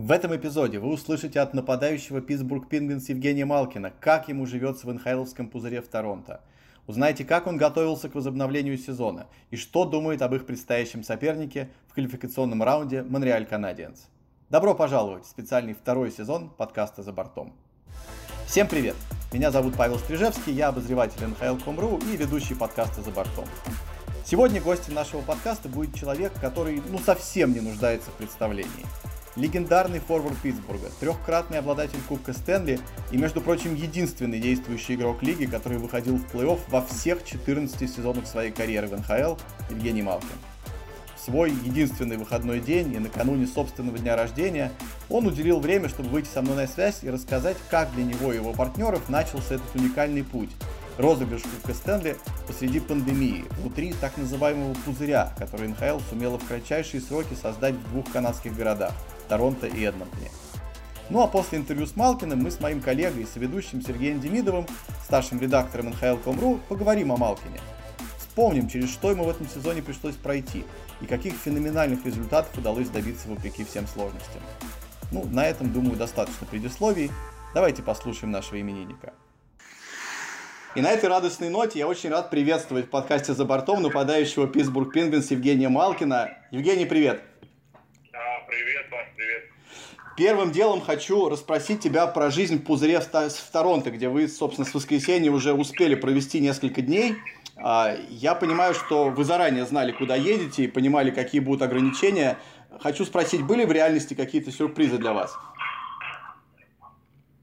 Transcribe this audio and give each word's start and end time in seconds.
В 0.00 0.12
этом 0.12 0.34
эпизоде 0.34 0.78
вы 0.78 0.88
услышите 0.88 1.40
от 1.40 1.52
нападающего 1.52 2.22
Питтсбург 2.22 2.70
Пингвинс 2.70 3.10
Евгения 3.10 3.44
Малкина, 3.44 3.92
как 4.00 4.28
ему 4.28 4.46
живется 4.46 4.86
в 4.86 4.94
НХЛовском 4.94 5.50
пузыре 5.50 5.82
в 5.82 5.88
Торонто. 5.88 6.40
Узнаете, 6.86 7.26
как 7.26 7.46
он 7.46 7.58
готовился 7.58 8.08
к 8.08 8.14
возобновлению 8.14 8.78
сезона 8.78 9.26
и 9.50 9.58
что 9.58 9.84
думает 9.84 10.22
об 10.22 10.34
их 10.34 10.46
предстоящем 10.46 11.02
сопернике 11.02 11.68
в 11.86 11.92
квалификационном 11.92 12.62
раунде 12.62 13.02
Монреаль 13.02 13.44
Канадиенс. 13.44 14.08
Добро 14.48 14.74
пожаловать 14.74 15.26
в 15.26 15.28
специальный 15.28 15.74
второй 15.74 16.10
сезон 16.10 16.48
подкаста 16.48 17.02
«За 17.02 17.12
бортом». 17.12 17.52
Всем 18.46 18.68
привет! 18.68 18.96
Меня 19.34 19.50
зовут 19.50 19.74
Павел 19.76 19.98
Стрижевский, 19.98 20.54
я 20.54 20.68
обозреватель 20.68 21.26
НХЛ.com.ру 21.26 21.98
и 22.10 22.16
ведущий 22.16 22.54
подкаста 22.54 23.02
«За 23.02 23.10
бортом». 23.10 23.44
Сегодня 24.24 24.62
гостем 24.62 24.94
нашего 24.94 25.20
подкаста 25.20 25.68
будет 25.68 25.94
человек, 25.94 26.32
который 26.40 26.80
ну 26.88 26.98
совсем 26.98 27.52
не 27.52 27.60
нуждается 27.60 28.10
в 28.10 28.14
представлении– 28.14 28.86
легендарный 29.36 30.00
форвард 30.00 30.36
Питтсбурга, 30.38 30.88
трехкратный 30.98 31.58
обладатель 31.58 31.98
Кубка 32.08 32.32
Стэнли 32.32 32.80
и, 33.10 33.16
между 33.16 33.40
прочим, 33.40 33.74
единственный 33.74 34.40
действующий 34.40 34.94
игрок 34.94 35.22
лиги, 35.22 35.46
который 35.46 35.78
выходил 35.78 36.16
в 36.16 36.26
плей-офф 36.34 36.60
во 36.68 36.82
всех 36.82 37.24
14 37.24 37.90
сезонах 37.90 38.26
своей 38.26 38.50
карьеры 38.50 38.88
в 38.88 38.98
НХЛ, 38.98 39.36
Евгений 39.70 40.02
Малкин. 40.02 40.28
В 41.16 41.24
свой 41.24 41.50
единственный 41.50 42.16
выходной 42.16 42.60
день 42.60 42.94
и 42.94 42.98
накануне 42.98 43.46
собственного 43.46 43.98
дня 43.98 44.16
рождения 44.16 44.72
он 45.10 45.26
уделил 45.26 45.60
время, 45.60 45.90
чтобы 45.90 46.08
выйти 46.08 46.28
со 46.28 46.40
мной 46.40 46.56
на 46.56 46.66
связь 46.66 47.00
и 47.02 47.10
рассказать, 47.10 47.58
как 47.70 47.92
для 47.92 48.04
него 48.04 48.32
и 48.32 48.36
его 48.36 48.52
партнеров 48.52 49.08
начался 49.08 49.56
этот 49.56 49.74
уникальный 49.74 50.24
путь– 50.24 50.50
розыгрыш 50.98 51.42
Кубка 51.42 51.74
Стэнли 51.74 52.16
посреди 52.46 52.80
пандемии, 52.80 53.44
внутри 53.58 53.94
так 54.00 54.16
называемого 54.16 54.74
пузыря, 54.84 55.32
который 55.38 55.68
НХЛ 55.68 56.00
сумела 56.08 56.38
в 56.38 56.46
кратчайшие 56.46 57.00
сроки 57.00 57.34
создать 57.34 57.74
в 57.74 57.90
двух 57.90 58.10
канадских 58.10 58.56
городах– 58.56 58.92
Торонто 59.30 59.68
и 59.68 59.82
Эдмонтоне. 59.84 60.28
Ну 61.08 61.22
а 61.22 61.28
после 61.28 61.58
интервью 61.58 61.86
с 61.86 61.96
Малкиным 61.96 62.42
мы 62.42 62.50
с 62.50 62.60
моим 62.60 62.80
коллегой 62.82 63.22
и 63.22 63.26
соведущим 63.26 63.80
Сергеем 63.80 64.20
Демидовым, 64.20 64.66
старшим 65.04 65.40
редактором 65.40 65.88
NHL.com.ru, 65.88 66.60
поговорим 66.68 67.12
о 67.12 67.16
Малкине. 67.16 67.60
Вспомним, 68.18 68.68
через 68.68 68.90
что 68.90 69.10
ему 69.10 69.24
в 69.24 69.28
этом 69.28 69.48
сезоне 69.48 69.82
пришлось 69.82 70.16
пройти 70.16 70.64
и 71.00 71.06
каких 71.06 71.34
феноменальных 71.34 72.04
результатов 72.04 72.56
удалось 72.58 72.88
добиться 72.88 73.28
вопреки 73.28 73.64
всем 73.64 73.86
сложностям. 73.86 74.42
Ну, 75.10 75.24
на 75.26 75.46
этом, 75.46 75.72
думаю, 75.72 75.96
достаточно 75.96 76.46
предисловий. 76.46 77.10
Давайте 77.54 77.82
послушаем 77.82 78.30
нашего 78.32 78.60
именинника. 78.60 79.12
И 80.76 80.80
на 80.80 80.90
этой 80.92 81.08
радостной 81.08 81.48
ноте 81.48 81.80
я 81.80 81.88
очень 81.88 82.10
рад 82.10 82.30
приветствовать 82.30 82.86
в 82.86 82.90
подкасте 82.90 83.34
«За 83.34 83.44
бортом» 83.44 83.82
нападающего 83.82 84.46
Питтсбург 84.46 84.92
Пингвинс 84.92 85.30
Евгения 85.32 85.68
Малкина. 85.68 86.30
Евгений, 86.52 86.86
привет! 86.86 87.29
Первым 90.20 90.52
делом 90.52 90.82
хочу 90.82 91.30
расспросить 91.30 91.80
тебя 91.80 92.06
про 92.06 92.30
жизнь 92.30 92.58
в 92.58 92.66
пузыре 92.66 93.00
в, 93.00 93.04
в 93.06 93.50
Торонто, 93.50 93.90
где 93.90 94.10
вы, 94.10 94.28
собственно, 94.28 94.68
с 94.68 94.74
воскресенья 94.74 95.30
уже 95.30 95.54
успели 95.54 95.94
провести 95.94 96.40
несколько 96.40 96.82
дней. 96.82 97.16
А, 97.56 97.96
я 98.10 98.34
понимаю, 98.34 98.74
что 98.74 99.08
вы 99.08 99.24
заранее 99.24 99.64
знали, 99.64 99.92
куда 99.92 100.16
едете 100.16 100.64
и 100.64 100.68
понимали, 100.68 101.10
какие 101.10 101.40
будут 101.40 101.62
ограничения. 101.62 102.36
Хочу 102.82 103.06
спросить, 103.06 103.40
были 103.46 103.64
в 103.64 103.72
реальности 103.72 104.12
какие-то 104.12 104.52
сюрпризы 104.52 104.98
для 104.98 105.14
вас? 105.14 105.34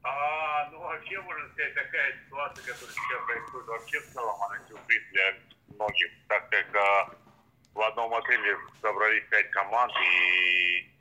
А, 0.04 0.70
ну, 0.70 0.78
вообще, 0.78 1.20
можно 1.22 1.48
сказать, 1.54 1.74
такая 1.74 2.14
ситуация, 2.26 2.62
которая 2.64 2.94
сейчас 2.94 3.26
происходит 3.26 3.66
вообще 3.66 3.98
в 3.98 4.14
целом, 4.14 4.36
она 4.48 4.56
сюрприз 4.68 5.02
для 5.10 5.34
многих, 5.74 6.10
так 6.28 6.48
как 6.48 6.66
а, 6.76 7.10
в 7.74 7.80
одном 7.80 8.14
отеле 8.14 8.56
собрались 8.80 9.24
пять 9.30 9.50
команд, 9.50 9.92
и 10.00 10.97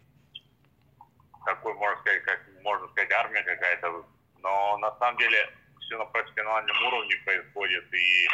такой, 1.48 1.74
можно 1.76 2.00
сказать, 2.02 2.24
как 2.24 2.40
можно 2.62 2.88
сказать, 2.90 3.12
армия 3.12 3.42
какая-то. 3.44 4.06
Но 4.44 4.78
на 4.78 4.92
самом 5.00 5.18
деле 5.18 5.50
все 5.80 5.98
на 5.98 6.06
профессиональном 6.06 6.86
уровне 6.88 7.16
происходит, 7.26 7.94
и 7.94 8.28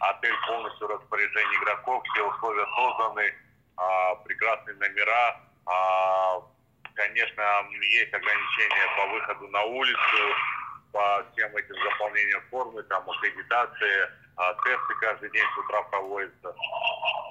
отель 0.00 0.36
полностью 0.46 0.86
в 0.86 0.90
распоряжении 0.90 1.56
игроков, 1.56 2.04
все 2.12 2.28
условия 2.28 2.66
созданы, 2.76 3.34
а, 3.76 4.14
прекрасные 4.16 4.76
номера. 4.76 5.40
А, 5.66 6.42
конечно, 6.94 7.42
есть 7.82 8.12
ограничения 8.12 8.88
по 8.96 9.06
выходу 9.12 9.48
на 9.48 9.62
улицу, 9.62 10.34
по 10.92 11.24
всем 11.32 11.56
этим 11.56 11.74
заполнениям 11.82 12.42
формы, 12.50 12.82
там, 12.84 13.08
аккредитации, 13.10 14.10
а, 14.36 14.54
тесты 14.64 14.94
каждый 15.00 15.30
день 15.30 15.46
с 15.54 15.58
утра 15.58 15.82
проводятся. 15.84 16.54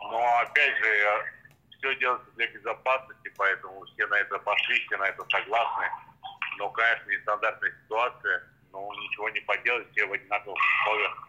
Но, 0.09 0.39
опять 0.39 0.77
же, 0.77 1.36
все 1.77 1.95
делается 1.95 2.27
для 2.35 2.47
безопасности, 2.47 3.31
поэтому 3.37 3.85
все 3.85 4.07
на 4.07 4.15
это 4.15 4.39
пошли, 4.39 4.79
все 4.85 4.97
на 4.97 5.07
это 5.07 5.23
согласны. 5.29 5.85
Но, 6.57 6.69
конечно, 6.69 7.11
нестандартная 7.11 7.71
ситуация, 7.83 8.43
но 8.71 8.89
ничего 8.93 9.29
не 9.29 9.39
поделать, 9.41 9.87
все 9.91 10.05
в 10.05 10.13
одинаковых 10.13 10.57
условиях. 10.57 11.27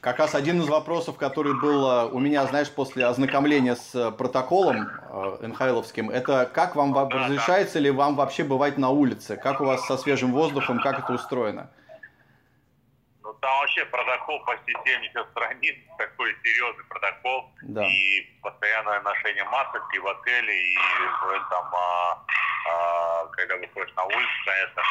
Как 0.00 0.18
раз 0.18 0.34
один 0.34 0.60
из 0.60 0.68
вопросов, 0.68 1.16
который 1.16 1.54
был 1.54 1.88
э, 1.88 2.06
у 2.10 2.18
меня, 2.18 2.44
знаешь, 2.46 2.68
после 2.68 3.06
ознакомления 3.06 3.76
с 3.76 3.94
э, 3.94 4.10
протоколом 4.10 4.88
э, 4.88 5.46
НХЛовским, 5.46 6.10
это 6.10 6.50
как 6.52 6.74
вам 6.74 6.92
да, 6.92 7.08
разрешается 7.08 7.74
да. 7.74 7.80
ли 7.80 7.90
вам 7.90 8.16
вообще 8.16 8.42
бывать 8.42 8.76
на 8.76 8.90
улице? 8.90 9.36
Как 9.36 9.60
у 9.60 9.64
вас 9.64 9.86
со 9.86 9.96
свежим 9.96 10.32
воздухом, 10.32 10.80
как 10.80 10.98
это 10.98 11.12
устроено? 11.12 11.70
Там 13.40 13.60
вообще 13.60 13.84
протокол 13.86 14.44
почти 14.44 14.72
70 14.84 15.30
страниц, 15.30 15.76
такой 15.98 16.36
серьезный 16.42 16.84
протокол. 16.84 17.50
Да. 17.62 17.86
И 17.86 18.20
постоянное 18.42 19.00
ношение 19.00 19.44
масок 19.44 19.82
и 19.94 19.98
в 19.98 20.06
отеле, 20.08 20.72
и 20.72 20.76
там, 21.50 21.74
а, 21.74 22.24
а, 22.68 23.26
когда 23.28 23.56
выходишь 23.56 23.94
на 23.94 24.04
улицу, 24.04 24.30
конечно. 24.44 24.82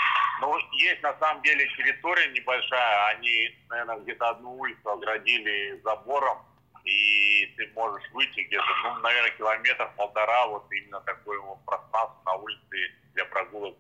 Ну, 0.41 0.58
есть 0.74 1.02
на 1.03 1.18
самом 1.19 1.41
деле 1.41 1.66
территория 1.78 2.28
небольшая, 2.28 3.08
они, 3.16 3.56
наверное, 3.69 3.97
где-то 3.97 4.30
одну 4.30 4.58
улицу 4.58 4.90
оградили 4.90 5.79
забором, 5.84 6.40
и 6.84 7.53
ты 7.58 7.69
можешь 7.74 8.09
выйти 8.12 8.41
где-то, 8.41 8.66
ну, 8.84 9.00
наверное, 9.00 9.31
километр, 9.31 9.90
полтора, 9.97 10.47
вот 10.47 10.72
именно 10.72 11.02
такое 11.02 11.40
вот 11.41 11.64
пространство 11.66 12.22
на 12.25 12.34
улице 12.35 12.91
для 13.14 13.25
прогулок 13.25 13.75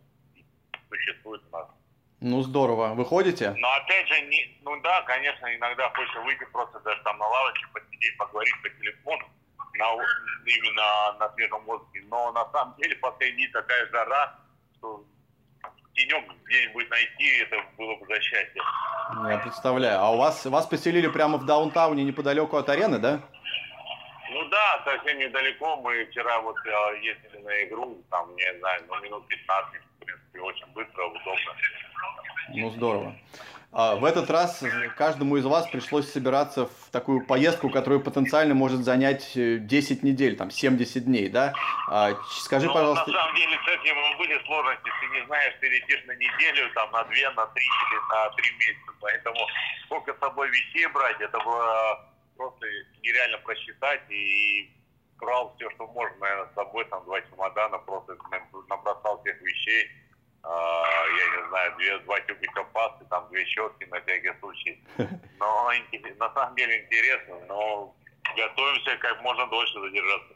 существует 0.89 1.41
у 1.51 1.57
нас. 1.57 1.67
Ну, 2.19 2.41
здорово. 2.41 2.95
Вы 2.95 3.05
ходите? 3.05 3.51
Но 3.57 3.73
опять 3.73 4.07
же, 4.07 4.19
не, 4.21 4.57
ну 4.63 4.79
да, 4.81 5.03
конечно, 5.03 5.45
иногда 5.55 5.89
хочется 5.89 6.19
выйти 6.21 6.45
просто 6.51 6.79
даже 6.79 6.99
там 7.03 7.17
на 7.19 7.27
лавочке, 7.27 7.65
посидеть, 7.71 8.17
поговорить 8.17 8.55
по 8.63 8.69
телефону, 8.69 9.23
на, 9.75 9.85
именно 10.45 11.13
на 11.19 11.31
свежем 11.35 11.63
воздухе. 11.65 12.03
Но 12.09 12.31
на 12.31 12.49
самом 12.51 12.75
деле 12.77 12.95
последние 12.95 13.49
такая 13.49 13.87
жара, 13.91 14.35
что 14.77 15.03
денек 15.93 16.23
где-нибудь 16.45 16.89
найти, 16.89 17.37
это 17.39 17.57
было 17.77 17.95
бы 17.95 18.05
за 18.07 18.19
счастье. 18.21 18.61
Я 19.29 19.37
представляю. 19.37 19.99
А 19.99 20.11
у 20.11 20.17
вас, 20.17 20.43
вас 20.45 20.65
поселили 20.65 21.07
прямо 21.07 21.37
в 21.37 21.45
даунтауне 21.45 22.03
неподалеку 22.03 22.57
от 22.57 22.69
арены, 22.69 22.97
да? 22.97 23.21
Ну 24.31 24.43
да, 24.49 24.81
совсем 24.85 25.19
недалеко. 25.19 25.77
Мы 25.77 26.05
вчера 26.05 26.41
вот 26.41 26.57
э, 26.65 26.99
ездили 27.01 27.37
на 27.43 27.63
игру, 27.65 28.03
там, 28.09 28.35
не 28.35 28.59
знаю, 28.59 28.83
ну 28.87 28.99
минут 29.01 29.27
15, 29.27 29.81
в 29.81 30.03
принципе, 30.03 30.39
очень 30.41 30.67
быстро, 30.73 31.05
удобно. 31.05 31.55
Ну 32.49 32.69
здорово. 32.71 33.15
А, 33.73 33.95
в 33.95 34.05
этот 34.05 34.29
раз 34.29 34.63
каждому 34.95 35.37
из 35.37 35.45
вас 35.45 35.67
пришлось 35.67 36.11
собираться 36.11 36.65
в 36.65 36.89
такую 36.91 37.25
поездку, 37.25 37.69
которая 37.69 37.99
потенциально 37.99 38.55
может 38.55 38.83
занять 38.83 39.33
10 39.35 39.35
э, 39.35 40.05
недель, 40.05 40.35
там 40.37 40.49
70 40.49 41.05
дней, 41.05 41.29
да? 41.29 41.53
А, 41.89 42.15
скажи, 42.39 42.67
ну, 42.67 42.73
пожалуйста... 42.73 43.11
На 43.11 43.19
самом 43.19 43.35
деле 43.35 43.57
с 43.57 43.67
этим 43.67 44.17
были 44.17 44.43
сложности. 44.45 44.89
Ты 45.01 45.19
не 45.19 45.25
знаешь, 45.25 45.53
ты 45.59 45.67
летишь 45.67 46.03
на 46.05 46.15
неделю, 46.15 46.71
там, 46.73 46.91
на 46.91 47.03
две, 47.03 47.29
на 47.31 47.45
три 47.47 47.65
или 47.65 47.99
на 48.09 48.29
три 48.31 48.51
месяца. 48.51 48.91
Поэтому 49.01 49.37
сколько 49.85 50.13
с 50.13 50.19
собой 50.19 50.49
вещей 50.49 50.87
брать, 50.87 51.19
это 51.19 51.37
было 51.39 52.09
просто 52.37 52.65
нереально 53.03 53.37
просчитать. 53.39 54.01
И 54.09 54.71
брал 55.19 55.53
все, 55.57 55.69
что 55.71 55.87
можно, 55.87 56.17
наверное, 56.19 56.51
с 56.51 56.55
собой, 56.55 56.85
там, 56.85 57.03
два 57.03 57.21
чемодана, 57.21 57.77
просто 57.79 58.17
набросал 58.69 59.21
всех 59.21 59.41
вещей 59.41 59.91
я 60.43 61.41
не 61.41 61.49
знаю, 61.49 61.75
две, 61.77 61.99
два 61.99 62.19
тюбика 62.21 62.63
пасты, 62.73 63.05
там 63.09 63.27
две 63.29 63.45
щетки 63.45 63.85
на 63.85 64.01
всякий 64.01 64.31
случай. 64.39 64.83
Но 65.39 65.71
на 66.19 66.33
самом 66.33 66.55
деле 66.55 66.83
интересно, 66.83 67.35
но 67.47 67.95
готовимся 68.35 68.97
как 68.97 69.21
можно 69.21 69.47
дольше 69.47 69.79
задержаться. 69.79 70.33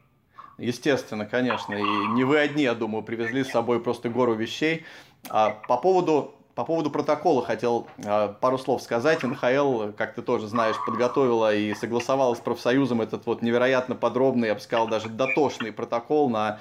Естественно, 0.58 1.26
конечно. 1.26 1.74
И 1.74 2.08
не 2.14 2.24
вы 2.24 2.38
одни, 2.38 2.64
я 2.64 2.76
думаю, 2.76 3.04
привезли 3.04 3.44
с 3.44 3.50
собой 3.50 3.82
просто 3.82 4.10
гору 4.10 4.36
вещей. 4.36 4.86
А 5.30 5.52
по 5.52 5.78
поводу 5.78 6.36
по 6.56 6.66
поводу 6.66 6.92
протокола 6.92 7.44
хотел 7.44 7.88
э, 7.98 8.34
пару 8.40 8.58
слов 8.58 8.82
сказать. 8.82 9.24
НХЛ, 9.24 9.94
как 9.98 10.16
ты 10.16 10.22
тоже 10.22 10.48
знаешь, 10.48 10.76
подготовила 10.86 11.56
и 11.56 11.74
согласовала 11.74 12.36
с 12.36 12.40
профсоюзом 12.40 13.02
этот 13.02 13.26
вот 13.26 13.42
невероятно 13.42 13.96
подробный, 13.96 14.50
я 14.50 14.56
бы 14.56 14.60
сказал, 14.60 14.88
даже 14.88 15.08
дотошный 15.08 15.72
протокол 15.72 16.30
на 16.30 16.60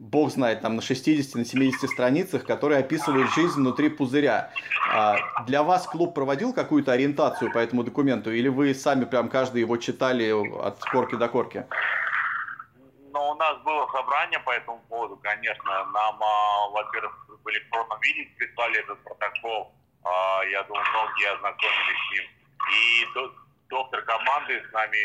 бог 0.00 0.30
знает, 0.30 0.62
там 0.62 0.76
на 0.76 0.82
60, 0.82 1.34
на 1.34 1.44
70 1.44 1.90
страницах, 1.90 2.44
которые 2.44 2.80
описывают 2.80 3.30
жизнь 3.34 3.60
внутри 3.60 3.90
пузыря. 3.90 4.50
А 4.92 5.42
для 5.44 5.62
вас 5.62 5.86
клуб 5.86 6.14
проводил 6.14 6.54
какую-то 6.54 6.92
ориентацию 6.92 7.52
по 7.52 7.58
этому 7.58 7.84
документу, 7.84 8.32
или 8.32 8.48
вы 8.48 8.74
сами 8.74 9.04
прям 9.04 9.28
каждый 9.28 9.60
его 9.60 9.76
читали 9.76 10.30
от 10.30 10.82
корки 10.84 11.16
до 11.16 11.28
корки? 11.28 11.66
Ну, 13.12 13.30
у 13.30 13.34
нас 13.34 13.58
было 13.58 13.86
собрание 13.92 14.40
по 14.40 14.50
этому 14.50 14.80
поводу, 14.88 15.16
конечно. 15.16 15.84
Нам, 15.92 16.22
а, 16.22 16.68
во-первых, 16.70 17.12
в 17.44 17.48
электронном 17.50 18.00
виде 18.00 18.30
прислали 18.38 18.80
этот 18.80 19.02
протокол. 19.04 19.72
А, 20.04 20.42
я 20.44 20.62
думаю, 20.62 20.84
многие 20.92 21.34
ознакомились 21.34 21.98
с 22.08 22.12
ним. 22.12 22.24
И 22.72 23.06
доктор 23.68 24.02
команды 24.02 24.62
с 24.68 24.72
нами 24.72 24.98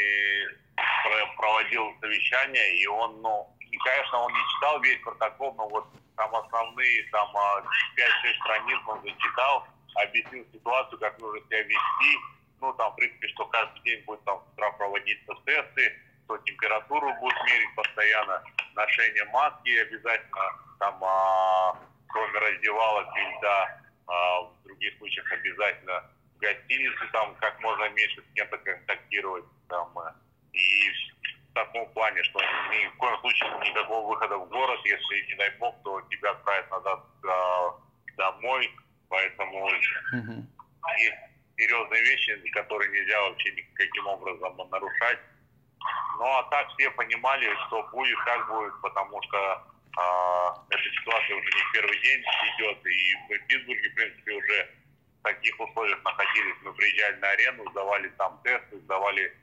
проводил 1.38 1.94
совещание, 2.00 2.78
и 2.78 2.88
он, 2.88 3.22
ну, 3.22 3.55
и, 3.76 3.78
конечно, 3.78 4.20
он 4.20 4.32
не 4.32 4.40
читал 4.56 4.80
весь 4.80 5.02
протокол, 5.02 5.54
но 5.56 5.68
вот 5.68 5.86
там 6.16 6.34
основные, 6.34 7.04
там 7.12 7.28
5-6 7.28 7.36
а, 7.36 8.44
страниц 8.44 8.80
он 8.88 9.02
зачитал, 9.04 9.68
объяснил 9.96 10.46
ситуацию, 10.54 10.98
как 11.00 11.20
нужно 11.20 11.42
себя 11.42 11.62
вести, 11.64 12.18
ну, 12.62 12.74
там, 12.74 12.94
в 12.94 12.96
принципе, 12.96 13.28
что 13.28 13.46
каждый 13.48 13.82
день 13.84 14.02
будет 14.06 14.24
там 14.24 14.40
с 14.40 14.54
утра 14.54 14.72
проводиться 14.72 15.34
тесты, 15.46 15.94
что 16.24 16.38
температуру 16.38 17.14
будет 17.16 17.36
мерить 17.44 17.76
постоянно, 17.76 18.42
ношение 18.76 19.26
маски 19.26 19.78
обязательно, 19.78 20.44
там, 20.80 21.04
а, 21.04 21.78
кроме 22.08 22.40
раздевалок 22.40 23.14
нельзя, 23.14 23.82
а, 24.08 24.42
в 24.42 24.64
других 24.64 24.98
случаях 25.00 25.30
обязательно 25.34 26.12
в 26.36 26.38
гостинице, 26.38 27.08
там, 27.12 27.36
как 27.42 27.60
можно 27.60 27.90
меньше 27.90 28.22
с 28.22 28.36
кем-то 28.36 28.58
контактировать, 28.58 29.46
там, 29.68 29.94
и 30.54 30.90
в 30.90 31.05
таком 31.56 31.90
плане, 31.94 32.22
что 32.24 32.40
ни 32.70 32.88
в 32.88 32.98
коем 32.98 33.18
случае 33.20 33.50
никакого 33.64 34.08
выхода 34.08 34.38
в 34.38 34.48
город, 34.50 34.80
если, 34.84 35.26
не 35.28 35.36
дай 35.36 35.50
бог, 35.58 35.76
то 35.84 36.02
тебя 36.12 36.32
отправят 36.32 36.70
назад 36.70 37.00
э, 37.24 38.16
домой, 38.18 38.72
поэтому 39.10 39.68
mm-hmm. 39.70 40.44
есть 41.00 41.16
серьезные 41.58 42.04
вещи, 42.04 42.50
которые 42.52 42.92
нельзя 42.92 43.22
вообще 43.22 43.52
никаким 43.54 44.08
образом 44.08 44.58
нарушать. 44.70 45.20
Ну 46.20 46.26
а 46.26 46.44
так 46.52 46.68
все 46.74 46.92
понимали, 46.92 47.50
что 47.68 47.84
будет, 47.92 48.18
как 48.26 48.48
будет, 48.48 48.74
потому 48.82 49.22
что 49.24 49.64
э, 49.98 50.76
эта 50.76 50.84
ситуация 51.00 51.38
уже 51.38 51.50
не 51.50 51.64
первый 51.74 52.00
день 52.02 52.22
идет, 52.56 52.86
и 52.86 53.16
в 53.16 53.48
Питтсбурге, 53.48 53.90
в 53.90 53.96
принципе, 53.96 54.32
уже 54.34 54.70
в 55.20 55.24
таких 55.24 55.60
условиях 55.60 56.04
находились. 56.04 56.56
Мы 56.64 56.74
приезжали 56.74 57.16
на 57.18 57.30
арену, 57.30 57.72
сдавали 57.72 58.10
там 58.18 58.40
тесты, 58.44 58.78
сдавали 58.80 59.34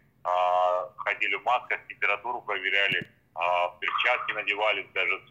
ходили 0.98 1.34
в 1.36 1.44
масках, 1.44 1.80
температуру 1.88 2.42
проверяли, 2.42 3.10
а, 3.34 3.68
перчатки 3.80 4.32
надевали, 4.32 4.82
даже 4.94 5.22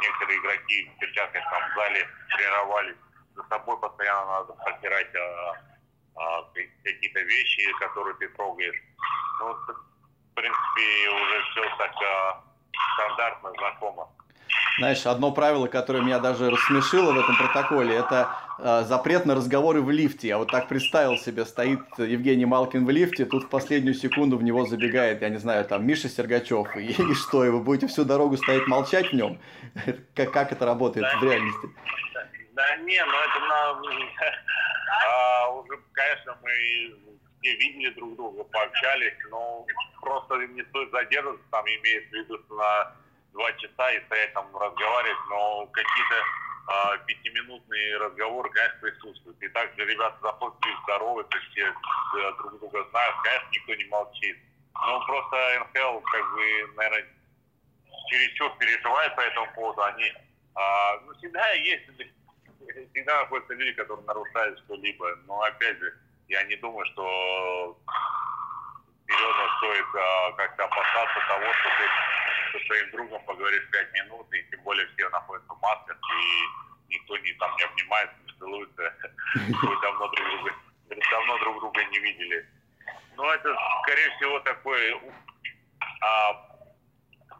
некоторые 0.00 0.38
игроки 0.38 0.90
в 0.94 0.98
перчатках 0.98 1.42
там 1.50 1.70
в 1.70 1.74
зале 1.74 2.08
тренировались. 2.36 2.96
За 3.34 3.42
собой 3.48 3.78
постоянно 3.78 4.26
надо 4.26 4.52
протирать 4.54 5.14
а, 5.16 6.42
какие-то 6.84 7.20
вещи, 7.20 7.72
которые 7.78 8.14
ты 8.16 8.28
трогаешь. 8.30 8.82
Ну, 9.40 9.54
в 9.54 10.34
принципе, 10.34 11.10
уже 11.10 11.42
все 11.50 11.76
так 11.78 11.92
стандартно, 12.94 13.52
знакомо. 13.52 14.08
Знаешь, 14.78 15.04
одно 15.06 15.32
правило, 15.32 15.66
которое 15.66 16.04
меня 16.04 16.20
даже 16.20 16.50
рассмешило 16.50 17.12
в 17.12 17.18
этом 17.18 17.36
протоколе, 17.36 17.96
это 17.96 18.30
э, 18.58 18.84
запрет 18.84 19.26
на 19.26 19.34
разговоры 19.34 19.82
в 19.82 19.90
лифте. 19.90 20.28
Я 20.28 20.38
вот 20.38 20.52
так 20.52 20.68
представил 20.68 21.16
себе, 21.16 21.44
стоит 21.46 21.80
Евгений 21.98 22.46
Малкин 22.46 22.86
в 22.86 22.90
лифте, 22.90 23.24
тут 23.24 23.44
в 23.44 23.48
последнюю 23.48 23.94
секунду 23.94 24.38
в 24.38 24.42
него 24.44 24.66
забегает, 24.66 25.20
я 25.20 25.30
не 25.30 25.38
знаю, 25.38 25.64
там 25.64 25.84
Миша 25.84 26.08
Сергачев, 26.08 26.76
и, 26.76 26.92
и 27.10 27.14
что, 27.14 27.44
и 27.44 27.48
вы 27.48 27.60
будете 27.60 27.88
всю 27.88 28.04
дорогу 28.04 28.36
стоять 28.36 28.68
молчать 28.68 29.10
в 29.10 29.12
нем? 29.14 29.40
Как, 30.14 30.30
как 30.30 30.52
это 30.52 30.64
работает 30.64 31.06
да, 31.12 31.18
в 31.18 31.24
реальности? 31.24 31.68
Да 32.52 32.76
не, 32.76 33.04
ну 33.04 33.12
это 33.12 33.40
на... 33.48 33.82
А, 35.08 35.50
уже, 35.50 35.76
конечно, 35.92 36.38
мы 36.42 36.50
все 37.40 37.56
видели 37.56 37.90
друг 37.94 38.14
друга, 38.14 38.44
пообщались, 38.44 39.14
но 39.30 39.66
просто 40.00 40.36
не 40.36 40.62
стоит 40.66 40.90
задерживаться, 40.92 41.44
там 41.50 41.64
имеется 41.66 42.10
в 42.10 42.12
виду, 42.12 42.38
что 42.44 42.54
на 42.54 42.94
два 43.38 43.52
часа 43.52 43.90
и 43.92 44.04
стоять 44.06 44.34
там 44.34 44.44
разговаривать, 44.54 45.18
но 45.30 45.66
какие-то 45.66 46.16
э, 46.16 46.98
пятиминутные 47.06 47.96
разговоры, 47.98 48.50
конечно, 48.50 48.78
присутствуют. 48.80 49.40
И 49.40 49.48
также 49.48 49.84
ребята 49.84 50.16
заходят 50.20 50.58
здороваются, 50.82 51.38
все 51.50 51.62
э, 51.62 52.32
друг 52.38 52.58
друга 52.58 52.84
знают, 52.90 53.16
конечно, 53.22 53.48
никто 53.52 53.74
не 53.76 53.84
молчит. 53.84 54.36
Ну, 54.74 55.06
просто 55.06 55.60
НХЛ, 55.60 56.00
как 56.00 56.32
бы, 56.32 56.72
наверное, 56.76 57.06
чересчур 58.08 58.50
переживает 58.58 59.14
по 59.14 59.20
этому 59.20 59.46
поводу. 59.54 59.82
Они, 59.84 60.04
э, 60.04 61.00
ну, 61.06 61.14
всегда 61.14 61.50
есть, 61.52 61.84
всегда 62.92 63.20
находятся 63.20 63.54
люди, 63.54 63.72
которые 63.72 64.04
нарушают 64.04 64.58
что-либо. 64.64 65.16
Но, 65.26 65.42
опять 65.42 65.78
же, 65.78 65.94
я 66.26 66.42
не 66.42 66.56
думаю, 66.56 66.84
что 66.86 67.78
серьезно 69.06 69.44
стоит 69.58 69.86
а, 69.94 70.32
как-то 70.32 70.64
опасаться 70.64 71.18
того, 71.28 71.52
что 71.54 71.68
ты 71.78 72.17
со 72.52 72.58
своим 72.66 72.90
другом 72.90 73.24
поговоришь 73.24 73.68
пять 73.70 73.92
минут, 73.92 74.32
и 74.32 74.42
тем 74.50 74.62
более 74.62 74.86
все 74.88 75.08
находятся 75.10 75.52
в 75.52 75.60
масках, 75.60 75.98
и 75.98 76.94
никто 76.94 77.16
не, 77.18 77.32
там, 77.34 77.56
не 77.56 77.64
обнимается, 77.64 78.16
не 78.26 78.32
целуется. 78.38 78.94
Вы 79.34 79.80
давно 79.80 80.08
друг 80.08 80.28
друга, 80.28 80.54
давно 81.10 81.38
друг 81.38 81.60
друга 81.60 81.84
не 81.84 81.98
видели. 81.98 82.48
Но 83.16 83.32
это, 83.32 83.56
скорее 83.82 84.10
всего, 84.16 84.40
такой... 84.40 85.00
А, 86.00 86.48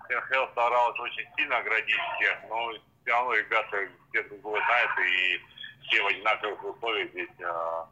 НХЛ 0.09 0.51
старалась 0.53 0.99
очень 1.01 1.27
сильно 1.37 1.59
оградить 1.59 2.01
всех, 2.17 2.39
но 2.49 2.73
все 2.73 3.13
равно 3.13 3.35
ребята 3.35 3.89
все 4.11 4.23
друг 4.25 4.41
друга 4.41 4.61
знают, 4.65 4.91
и 5.01 5.41
все 5.83 6.03
в 6.03 6.07
одинаковых 6.07 6.65
условиях 6.65 7.11
здесь 7.11 7.29
а, 7.45 7.89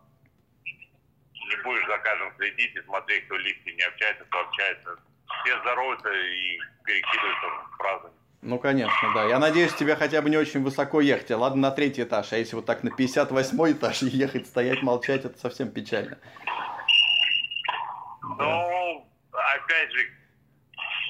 не 0.64 1.56
будешь 1.62 1.86
за 1.86 1.98
каждым 1.98 2.32
следить 2.36 2.74
и 2.74 2.82
смотреть, 2.82 3.26
кто 3.26 3.36
лифте 3.36 3.72
не 3.72 3.82
общается, 3.82 4.24
кто 4.24 4.40
общается. 4.40 4.98
Все 5.46 5.60
здороваются 5.60 6.08
и 6.08 6.58
перекидываются 6.84 7.46
фразами. 7.78 8.12
Ну, 8.42 8.58
конечно, 8.58 9.14
да. 9.14 9.26
Я 9.26 9.38
надеюсь, 9.38 9.72
тебе 9.74 9.94
хотя 9.94 10.20
бы 10.20 10.28
не 10.28 10.36
очень 10.36 10.60
высоко 10.60 11.00
ехать. 11.00 11.30
Ладно, 11.30 11.62
на 11.62 11.70
третий 11.70 12.02
этаж, 12.02 12.32
а 12.32 12.36
если 12.36 12.56
вот 12.56 12.66
так 12.66 12.82
на 12.82 12.90
58 12.90 13.72
этаж 13.72 14.02
ехать, 14.02 14.48
стоять, 14.48 14.82
молчать, 14.82 15.24
это 15.24 15.38
совсем 15.38 15.70
печально. 15.70 16.18
Ну, 18.22 19.06
да. 19.30 19.54
опять 19.54 19.92
же, 19.92 20.10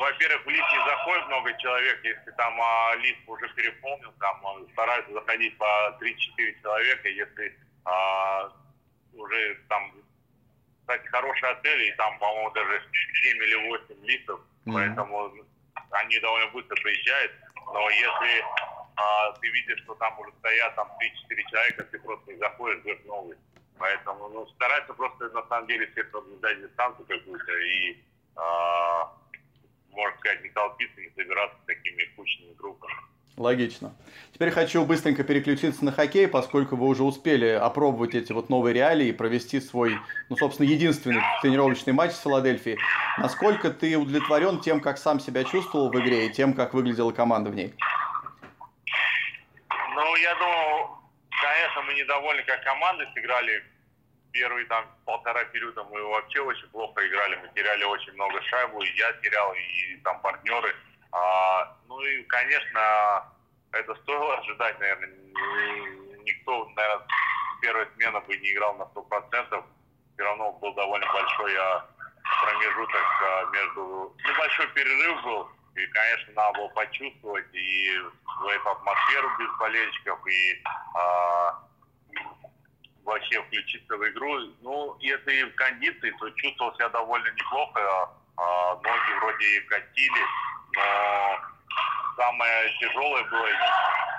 во-первых, 0.00 0.44
в 0.44 0.50
лифт 0.50 0.70
не 0.70 0.84
заходит 0.84 1.26
много 1.28 1.56
человек, 1.58 2.04
если 2.04 2.30
там 2.32 2.60
а, 2.60 2.94
лифт 2.96 3.26
уже 3.26 3.48
переполнен, 3.54 4.12
там 4.20 4.46
а, 4.46 4.72
стараются 4.72 5.14
заходить 5.14 5.56
по 5.56 5.98
3-4 5.98 6.60
человека, 6.60 7.08
если 7.08 7.58
а, 7.86 8.52
уже 9.14 9.58
там 9.70 9.92
кстати, 10.86 11.06
хороший 11.08 11.50
отель, 11.50 11.82
и 11.82 11.92
там, 11.96 12.16
по-моему, 12.20 12.50
даже 12.52 12.80
7 13.22 13.36
или 13.42 13.68
8 13.70 14.04
лифтов, 14.04 14.40
mm-hmm. 14.40 14.72
поэтому 14.72 15.32
они 15.90 16.18
довольно 16.20 16.52
быстро 16.52 16.76
приезжают. 16.76 17.32
Но 17.74 17.90
если 17.90 18.44
а, 18.94 19.32
ты 19.32 19.48
видишь, 19.48 19.80
что 19.82 19.96
там 19.96 20.16
уже 20.20 20.30
стоят 20.38 20.76
там 20.76 20.88
3-4 21.28 21.50
человека, 21.50 21.84
ты 21.90 21.98
просто 21.98 22.32
не 22.32 22.38
заходишь, 22.38 22.80
ждешь 22.82 23.04
новый. 23.04 23.36
Поэтому 23.78 24.28
ну, 24.28 24.46
стараются 24.46 24.94
просто 24.94 25.28
на 25.30 25.44
самом 25.48 25.66
деле 25.66 25.88
все 25.88 26.04
соблюдать 26.10 26.62
дистанцию 26.62 27.04
какую-то 27.04 27.52
и, 27.58 27.96
а, 28.36 29.12
можно 29.90 30.16
сказать, 30.18 30.42
не 30.44 30.50
толпиться, 30.50 31.00
не 31.00 31.10
собираться 31.10 31.58
такими 31.66 32.04
кучными 32.14 32.54
группами. 32.54 32.94
Логично. 33.36 33.94
Теперь 34.32 34.50
хочу 34.50 34.84
быстренько 34.86 35.22
переключиться 35.22 35.84
на 35.84 35.92
хоккей, 35.92 36.26
поскольку 36.26 36.76
вы 36.76 36.86
уже 36.86 37.02
успели 37.02 37.48
опробовать 37.48 38.14
эти 38.14 38.32
вот 38.32 38.48
новые 38.48 38.72
реалии 38.72 39.08
и 39.08 39.12
провести 39.12 39.60
свой, 39.60 39.98
ну, 40.30 40.36
собственно, 40.36 40.66
единственный 40.66 41.20
тренировочный 41.42 41.92
матч 41.92 42.12
с 42.12 42.22
Филадельфией. 42.22 42.78
Насколько 43.18 43.70
ты 43.70 43.94
удовлетворен 43.96 44.60
тем, 44.60 44.80
как 44.80 44.96
сам 44.96 45.20
себя 45.20 45.44
чувствовал 45.44 45.90
в 45.90 46.00
игре 46.00 46.26
и 46.26 46.32
тем, 46.32 46.54
как 46.54 46.72
выглядела 46.72 47.12
команда 47.12 47.50
в 47.50 47.54
ней? 47.54 47.74
Ну, 49.94 50.16
я 50.16 50.34
думаю, 50.36 50.88
конечно, 51.42 51.82
мы 51.82 51.94
недовольны, 51.94 52.42
как 52.44 52.64
команды 52.64 53.06
сыграли. 53.14 53.64
Первые 54.32 54.66
там 54.66 54.84
полтора 55.04 55.44
периода 55.44 55.84
мы 55.84 56.02
вообще 56.08 56.40
очень 56.40 56.68
плохо 56.68 57.06
играли. 57.06 57.36
Мы 57.36 57.50
теряли 57.54 57.84
очень 57.84 58.12
много 58.14 58.40
шайбу, 58.42 58.82
и 58.82 58.96
я 58.96 59.12
терял, 59.22 59.52
и 59.52 59.96
там 60.04 60.20
партнеры. 60.20 60.74
А, 61.16 61.76
ну 61.88 62.00
и, 62.00 62.22
конечно, 62.24 63.24
это 63.72 63.94
стоило 63.94 64.36
ожидать, 64.38 64.78
наверное. 64.78 65.08
Никто, 66.24 66.68
наверное, 66.76 67.06
первая 67.62 67.88
смена 67.94 68.20
бы 68.20 68.36
не 68.36 68.52
играл 68.52 68.76
на 68.76 68.82
100%. 68.82 69.64
Все 70.14 70.24
равно 70.24 70.52
был 70.52 70.74
довольно 70.74 71.06
большой 71.12 71.56
а, 71.56 71.86
промежуток 72.42 73.22
а, 73.22 73.44
между... 73.50 74.16
Небольшой 74.26 74.66
перерыв 74.68 75.22
был. 75.22 75.48
И, 75.74 75.86
конечно, 75.88 76.32
надо 76.34 76.58
было 76.58 76.68
почувствовать 76.68 77.54
и 77.54 78.00
эту 78.50 78.70
атмосферу 78.70 79.30
без 79.38 79.58
болельщиков, 79.58 80.26
и 80.26 80.62
а, 80.94 81.62
вообще 83.04 83.42
включиться 83.42 83.96
в 83.96 84.08
игру. 84.08 84.38
Ну, 84.62 84.96
если 85.00 85.44
в 85.44 85.54
кондиции, 85.54 86.10
то 86.18 86.30
чувствовал 86.30 86.74
себя 86.74 86.88
довольно 86.90 87.28
неплохо. 87.28 88.10
А, 88.38 88.74
ноги 88.76 89.18
вроде 89.20 89.56
и 89.56 89.60
катили 89.60 90.22
самое 92.16 92.78
тяжелое 92.80 93.24
было, 93.24 93.48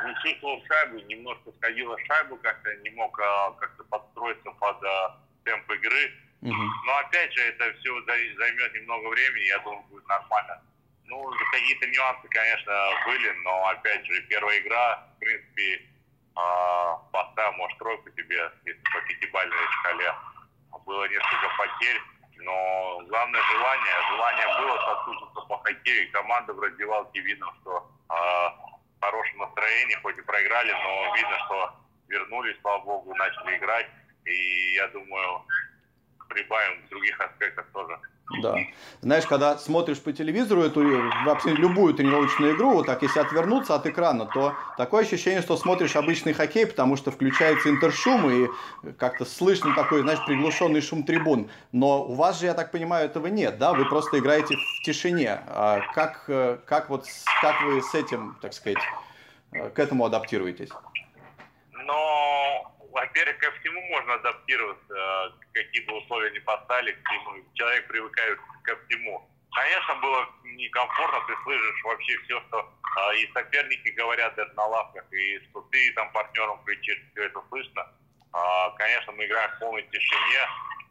не 0.05 0.15
чувствовал 0.21 0.63
шайбу, 0.67 0.99
немножко 0.99 1.51
сходила 1.57 1.97
шайбу, 2.05 2.37
как-то 2.37 2.75
не 2.77 2.89
мог 2.91 3.19
а, 3.19 3.51
как-то 3.53 3.83
подстроиться 3.85 4.51
под 4.51 4.83
а, 4.83 5.17
темп 5.43 5.69
игры. 5.71 6.13
Угу. 6.41 6.63
Но 6.85 6.97
опять 6.97 7.33
же, 7.33 7.41
это 7.41 7.73
все 7.79 8.01
займет 8.05 8.73
немного 8.73 9.07
времени, 9.09 9.47
я 9.47 9.59
думаю, 9.59 9.83
будет 9.89 10.07
нормально. 10.07 10.61
Ну, 11.05 11.29
Ну, 11.31 11.37
какие-то 11.51 11.87
нюансы, 11.87 12.27
конечно, 12.29 12.73
были, 13.05 13.31
но, 13.43 13.67
опять 13.69 14.05
же, 14.05 14.21
первая 14.23 14.59
игра, 14.59 15.07
в 15.15 15.19
принципе, 15.19 15.81
а, 16.35 16.97
поставил, 17.11 17.53
может, 17.53 17.77
тройку 17.79 18.09
тебе, 18.11 18.51
если 18.65 18.81
по 18.93 19.01
пятибалльной 19.01 19.67
шкале. 19.79 20.13
Было 20.85 21.07
несколько 21.09 21.49
потерь, 21.57 22.01
но 22.47 23.01
главное 23.07 23.41
желание, 23.51 23.93
желание 24.09 24.47
было 24.59 24.77
соскучиться 24.85 25.41
по 25.47 25.57
хоккею, 25.59 26.11
команда 26.13 26.53
в 26.53 26.59
раздевалке 26.61 27.19
видно, 27.19 27.47
что 27.61 27.91
э, 28.09 28.15
хорошее 29.01 29.37
настроение, 29.37 29.99
хоть 30.01 30.17
и 30.17 30.21
проиграли, 30.21 30.71
но 30.71 31.15
видно, 31.15 31.37
что 31.45 31.75
вернулись, 32.07 32.57
слава 32.61 32.83
богу, 32.85 33.13
начали 33.15 33.57
играть, 33.57 33.87
и 34.23 34.73
я 34.75 34.87
думаю, 34.87 35.43
прибавим 36.29 36.85
в 36.85 36.89
других 36.89 37.19
аспектах 37.19 37.65
тоже. 37.73 37.99
Да. 38.41 38.57
Знаешь, 39.01 39.25
когда 39.25 39.57
смотришь 39.57 39.99
по 40.01 40.11
телевизору 40.11 40.61
эту 40.61 40.83
вообще 41.25 41.51
любую 41.51 41.93
тренировочную 41.93 42.55
игру, 42.55 42.73
вот 42.73 42.85
так 42.85 43.01
если 43.01 43.19
отвернуться 43.19 43.75
от 43.75 43.85
экрана, 43.87 44.25
то 44.25 44.53
такое 44.77 45.03
ощущение, 45.03 45.41
что 45.41 45.55
смотришь 45.55 45.95
обычный 45.95 46.33
хоккей, 46.33 46.67
потому 46.67 46.97
что 46.97 47.11
включается 47.11 47.69
интершум 47.69 48.29
и 48.29 48.49
как-то 48.97 49.23
слышно 49.23 49.73
такой, 49.75 50.01
знаешь, 50.01 50.19
приглушенный 50.25 50.81
шум 50.81 51.03
трибун. 51.03 51.49
Но 51.71 52.03
у 52.03 52.15
вас 52.15 52.39
же, 52.39 52.47
я 52.47 52.53
так 52.53 52.71
понимаю, 52.71 53.05
этого 53.05 53.27
нет, 53.27 53.57
да? 53.59 53.73
Вы 53.73 53.85
просто 53.85 54.19
играете 54.19 54.55
в 54.55 54.83
тишине. 54.83 55.39
А 55.47 55.79
как, 55.93 56.25
э, 56.27 56.57
как, 56.65 56.89
вот, 56.89 57.05
как 57.41 57.61
вы 57.63 57.81
с 57.81 57.95
этим, 57.95 58.37
так 58.41 58.53
сказать, 58.53 58.83
э, 59.53 59.69
к 59.69 59.79
этому 59.79 60.03
адаптируетесь? 60.05 60.69
Но 61.85 62.76
во-первых, 62.97 63.37
ко 63.37 63.51
всему 63.59 63.79
можно 63.89 64.15
адаптироваться, 64.15 65.35
какие 65.53 65.85
бы 65.85 65.97
условия 65.97 66.31
ни 66.31 66.39
поставили, 66.39 66.91
к 66.91 67.09
всему. 67.09 67.43
Человек 67.53 67.87
привыкает 67.87 68.39
ко 68.63 68.75
всему. 68.75 69.29
Конечно, 69.51 69.95
было 69.95 70.29
некомфортно, 70.43 71.19
ты 71.27 71.33
слышишь 71.43 71.83
вообще 71.83 72.17
все, 72.25 72.41
что 72.47 72.59
э, 72.59 73.17
и 73.17 73.31
соперники 73.33 73.89
говорят 73.89 74.35
даже 74.35 74.51
на 74.53 74.65
лавках, 74.65 75.05
и 75.11 75.39
что 75.49 75.61
ты 75.71 75.91
там 75.93 76.11
партнерам 76.11 76.63
кричишь, 76.65 76.99
все 77.11 77.25
это 77.25 77.41
слышно. 77.49 77.87
Э, 78.33 78.37
конечно, 78.77 79.11
мы 79.13 79.25
играем 79.25 79.51
в 79.51 79.59
полной 79.59 79.83
тишине, 79.83 80.49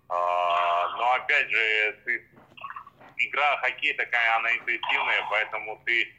но 0.09 1.13
опять 1.15 1.51
же, 1.51 2.01
ты, 2.05 2.29
игра 3.17 3.57
хоккей 3.57 3.93
такая, 3.95 4.37
она 4.37 4.57
интуитивная, 4.57 5.27
поэтому 5.29 5.83
ты 5.85 6.15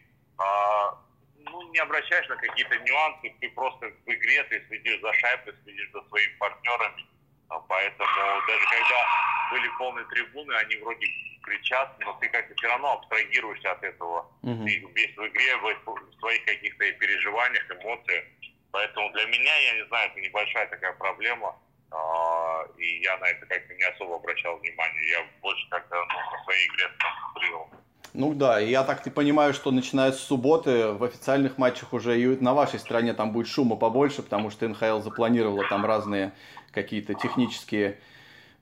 ну, 1.52 1.72
не 1.72 1.80
обращаешь 1.80 2.28
на 2.28 2.36
какие-то 2.36 2.78
нюансы, 2.80 3.34
ты 3.40 3.50
просто 3.50 3.88
в 4.06 4.10
игре, 4.10 4.44
ты 4.44 4.64
следишь 4.68 5.02
за 5.02 5.14
шайбой, 5.14 5.54
следишь 5.64 5.92
за 5.92 6.02
своими 6.10 6.34
партнерами. 6.38 7.06
А 7.50 7.60
поэтому 7.60 8.10
даже 8.48 8.66
когда 8.66 9.08
были 9.52 9.70
полные 9.78 10.06
трибуны, 10.06 10.54
они 10.54 10.76
вроде 10.78 11.08
кричат, 11.44 11.96
но 12.00 12.14
ты 12.20 12.28
как-то 12.30 12.54
все 12.56 12.68
равно 12.68 12.94
абстрагируешься 12.94 13.72
от 13.72 13.84
этого. 13.84 14.30
Угу. 14.44 14.66
Ты 14.66 14.86
весь 14.96 15.16
в 15.16 15.28
игре, 15.28 15.56
в 15.58 16.20
своих 16.20 16.44
каких-то 16.46 16.92
переживаниях, 16.94 17.72
эмоциях. 17.72 18.26
Поэтому 18.72 19.10
для 19.12 19.26
меня, 19.26 19.56
я 19.56 19.74
не 19.76 19.86
знаю, 19.88 20.12
это 20.12 20.20
небольшая 20.20 20.68
такая 20.68 20.94
проблема. 20.94 21.58
А, 21.90 22.66
и 22.78 23.02
я 23.02 23.18
на 23.18 23.26
это 23.26 23.46
как-то 23.46 23.74
не 23.74 23.84
особо 23.84 24.18
обращал 24.18 24.58
внимание. 24.58 25.10
Я 25.10 25.26
больше 25.42 25.68
как-то 25.70 25.96
ну, 25.96 26.32
на 26.32 26.44
своей 26.44 26.68
игре 26.68 26.90
концентрировался. 27.00 27.87
Ну 28.18 28.34
да, 28.34 28.58
я 28.58 28.84
так 28.84 29.06
и 29.06 29.12
понимаю, 29.12 29.54
что 29.54 29.70
начиная 29.70 30.12
с 30.12 30.20
субботы 30.20 30.88
в 30.88 31.04
официальных 31.04 31.60
матчах 31.60 31.94
уже 31.94 32.20
и 32.20 32.26
на 32.42 32.56
вашей 32.56 32.80
стороне 32.80 33.14
там 33.14 33.32
будет 33.32 33.46
шума 33.46 33.76
побольше, 33.76 34.24
потому 34.24 34.50
что 34.50 34.68
НХЛ 34.68 35.02
запланировала 35.02 35.64
там 35.70 35.86
разные 35.86 36.32
какие-то 36.72 37.14
технические 37.14 38.00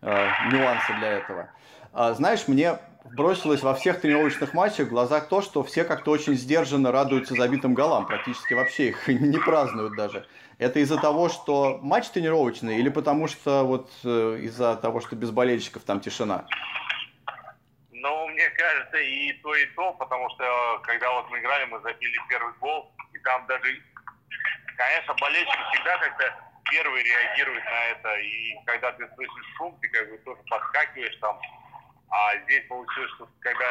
э, 0.02 0.28
нюансы 0.52 0.94
для 1.00 1.10
этого. 1.10 1.50
А, 1.94 2.14
знаешь, 2.16 2.50
мне 2.50 2.80
бросилось 3.16 3.64
во 3.64 3.74
всех 3.76 4.02
тренировочных 4.02 4.54
матчах 4.54 4.88
в 4.88 4.90
глаза 4.90 5.22
то, 5.22 5.42
что 5.42 5.64
все 5.64 5.86
как-то 5.86 6.12
очень 6.12 6.36
сдержанно 6.36 6.92
радуются 6.92 7.34
забитым 7.34 7.76
голам, 7.76 8.08
практически 8.08 8.54
вообще 8.56 8.90
их 8.90 9.08
не 9.08 9.38
празднуют 9.38 9.96
даже. 9.96 10.26
Это 10.58 10.80
из-за 10.80 10.98
того, 10.98 11.30
что 11.30 11.80
матч 11.82 12.10
тренировочный 12.10 12.78
или 12.78 12.90
потому 12.90 13.30
что 13.30 13.64
вот 13.64 13.90
э, 14.04 14.40
из-за 14.42 14.76
того, 14.76 15.00
что 15.00 15.16
без 15.16 15.32
болельщиков 15.32 15.84
там 15.84 16.02
тишина? 16.02 16.46
Мне 18.36 18.50
кажется, 18.50 18.98
и 18.98 19.32
то, 19.42 19.56
и 19.56 19.66
то, 19.68 19.94
потому 19.94 20.30
что 20.32 20.80
когда 20.84 21.10
вот 21.14 21.30
мы 21.30 21.40
играли, 21.40 21.64
мы 21.66 21.80
забили 21.80 22.20
первый 22.28 22.54
гол, 22.56 22.94
и 23.14 23.20
там 23.20 23.46
даже, 23.48 23.82
конечно, 24.76 25.14
болельщики 25.14 25.64
всегда 25.72 25.98
как-то 26.00 26.36
первые 26.70 27.02
реагируют 27.06 27.64
на 27.64 27.86
это, 27.86 28.14
и 28.18 28.56
когда 28.66 28.92
ты 28.92 29.08
слышишь 29.16 29.56
шум, 29.56 29.80
ты 29.80 29.88
как 29.88 30.10
бы 30.10 30.18
тоже 30.18 30.42
подскакиваешь 30.50 31.16
там, 31.22 31.40
а 32.10 32.38
здесь 32.40 32.68
получилось, 32.68 33.12
что 33.16 33.30
когда 33.40 33.66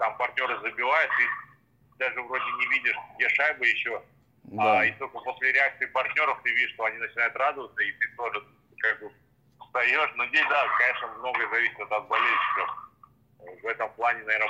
там 0.00 0.14
партнеры 0.18 0.60
забивают, 0.60 1.10
ты 1.16 2.04
даже 2.04 2.20
вроде 2.20 2.44
не 2.44 2.66
видишь, 2.76 2.96
где 3.16 3.26
шайба 3.30 3.64
еще, 3.64 4.02
да. 4.44 4.80
а, 4.80 4.84
и 4.84 4.92
только 4.98 5.18
после 5.20 5.52
реакции 5.52 5.86
партнеров 5.86 6.38
ты 6.42 6.50
видишь, 6.50 6.74
что 6.74 6.84
они 6.84 6.98
начинают 6.98 7.34
радоваться, 7.36 7.82
и 7.82 7.92
ты 7.92 8.06
тоже 8.18 8.44
как 8.80 9.00
бы 9.00 9.10
встаешь. 9.64 10.10
Но 10.16 10.26
здесь, 10.26 10.46
да, 10.50 10.68
конечно, 10.76 11.08
многое 11.20 11.48
зависит 11.48 11.80
от 11.80 12.06
болельщиков 12.06 12.89
в 13.62 13.66
этом 13.66 13.90
плане, 13.92 14.22
наверное, 14.24 14.48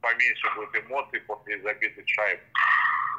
поменьше 0.00 0.48
будет 0.54 0.84
эмоций 0.84 1.20
после 1.20 1.60
забитых 1.62 2.04
шайб. 2.06 2.40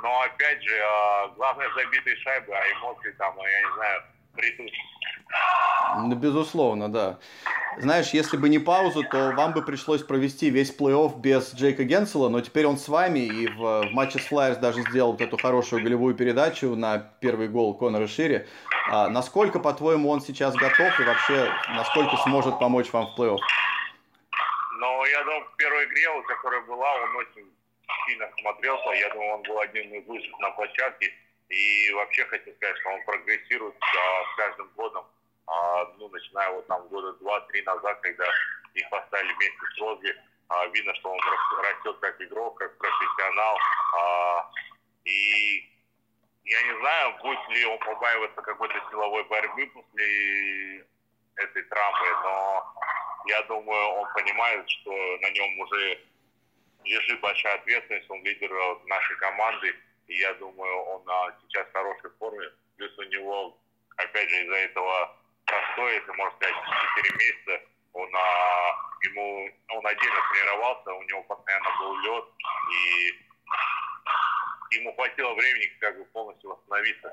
Но 0.03 0.21
опять 0.21 0.61
же, 0.63 0.79
а, 0.83 1.27
главное 1.35 1.69
забитые 1.75 2.15
шайбы, 2.17 2.53
а 2.53 2.71
эмоции 2.73 3.11
там, 3.17 3.35
я 3.37 3.61
не 3.61 3.73
знаю, 3.75 4.03
придут. 4.35 4.71
Ну, 5.97 6.15
безусловно, 6.15 6.89
да. 6.89 7.19
Знаешь, 7.77 8.09
если 8.09 8.37
бы 8.37 8.49
не 8.49 8.59
паузу, 8.59 9.03
то 9.03 9.31
вам 9.31 9.53
бы 9.53 9.61
пришлось 9.61 10.03
провести 10.03 10.49
весь 10.49 10.75
плей-офф 10.75 11.19
без 11.19 11.53
Джейка 11.53 11.83
Генсела, 11.83 12.29
но 12.29 12.41
теперь 12.41 12.65
он 12.65 12.77
с 12.77 12.87
вами, 12.87 13.19
и 13.19 13.47
в, 13.47 13.87
в 13.87 13.91
матче 13.91 14.19
с 14.19 14.25
Флайерс 14.25 14.57
даже 14.57 14.81
сделал 14.81 15.13
вот 15.13 15.21
эту 15.21 15.37
хорошую 15.37 15.83
голевую 15.83 16.15
передачу 16.15 16.75
на 16.75 16.97
первый 16.97 17.47
гол 17.47 17.73
Конора 17.73 18.07
Шири. 18.07 18.47
А 18.89 19.09
насколько, 19.09 19.59
по-твоему, 19.59 20.09
он 20.09 20.21
сейчас 20.21 20.53
готов 20.55 20.99
и 20.99 21.03
вообще 21.03 21.49
насколько 21.69 22.17
сможет 22.17 22.59
помочь 22.59 22.91
вам 22.91 23.07
в 23.07 23.19
плей-офф? 23.19 23.37
Но 24.81 25.05
я 25.05 25.23
думаю, 25.23 25.45
в 25.45 25.55
первой 25.57 25.85
игре, 25.85 26.07
которая 26.23 26.61
была, 26.61 26.91
он 27.03 27.15
очень 27.17 27.55
сильно 28.07 28.27
смотрелся. 28.39 28.89
Я 28.89 29.09
думаю, 29.13 29.35
он 29.35 29.43
был 29.43 29.59
одним 29.59 29.93
из 29.93 30.07
лучших 30.07 30.39
на 30.39 30.49
площадке. 30.51 31.13
И 31.49 31.91
вообще 31.93 32.25
хочу 32.25 32.51
сказать, 32.55 32.77
что 32.79 32.89
он 32.89 33.03
прогрессирует 33.05 33.75
а, 33.79 34.23
с 34.33 34.35
каждым 34.37 34.67
годом. 34.69 35.05
А, 35.45 35.85
ну, 35.99 36.09
начиная 36.09 36.49
вот 36.49 36.65
там 36.65 36.87
года 36.87 37.13
два-три 37.19 37.61
назад, 37.61 37.99
когда 38.01 38.25
их 38.73 38.89
поставили 38.89 39.31
вместе 39.33 39.59
с 39.75 39.79
Розги, 39.79 40.15
а, 40.49 40.65
видно, 40.67 40.95
что 40.95 41.11
он 41.11 41.19
растет 41.61 41.99
как 41.99 42.19
игрок, 42.19 42.57
как 42.57 42.75
профессионал. 42.79 43.57
А, 43.99 44.49
и 45.05 45.69
я 46.45 46.61
не 46.63 46.79
знаю, 46.79 47.17
будет 47.21 47.49
ли 47.49 47.65
он 47.65 47.77
побаиваться 47.77 48.41
какой-то 48.41 48.81
силовой 48.89 49.25
борьбы 49.25 49.67
после 49.67 50.87
этой 51.35 51.63
травмы, 51.63 52.09
но 52.23 52.73
я 53.27 53.41
думаю, 53.43 53.87
он 53.89 54.13
понимает, 54.13 54.69
что 54.69 54.91
на 54.91 55.29
нем 55.29 55.59
уже 55.59 55.99
лежит 56.83 57.19
большая 57.19 57.55
ответственность, 57.55 58.09
он 58.09 58.23
лидер 58.23 58.51
нашей 58.85 59.15
команды, 59.17 59.75
и 60.07 60.15
я 60.15 60.33
думаю, 60.35 60.75
он 60.83 61.03
сейчас 61.41 61.67
в 61.67 61.73
хорошей 61.73 62.09
форме, 62.19 62.49
плюс 62.77 62.97
у 62.97 63.03
него, 63.03 63.57
опять 63.97 64.29
же, 64.29 64.43
из-за 64.43 64.55
этого 64.55 65.17
простой, 65.45 65.95
если 65.95 66.11
можно 66.11 66.35
сказать, 66.37 66.55
4 66.95 67.17
месяца, 67.17 67.61
он, 67.93 68.09
а, 68.15 68.75
ему, 69.03 69.49
он 69.69 69.87
отдельно 69.87 70.19
тренировался, 70.31 70.93
у 70.93 71.03
него 71.03 71.23
постоянно 71.23 71.69
был 71.79 71.97
лед, 71.99 72.25
и 72.71 73.19
ему 74.77 74.95
хватило 74.95 75.33
времени 75.33 75.65
как 75.79 75.97
бы 75.97 76.05
полностью 76.05 76.51
восстановиться. 76.51 77.11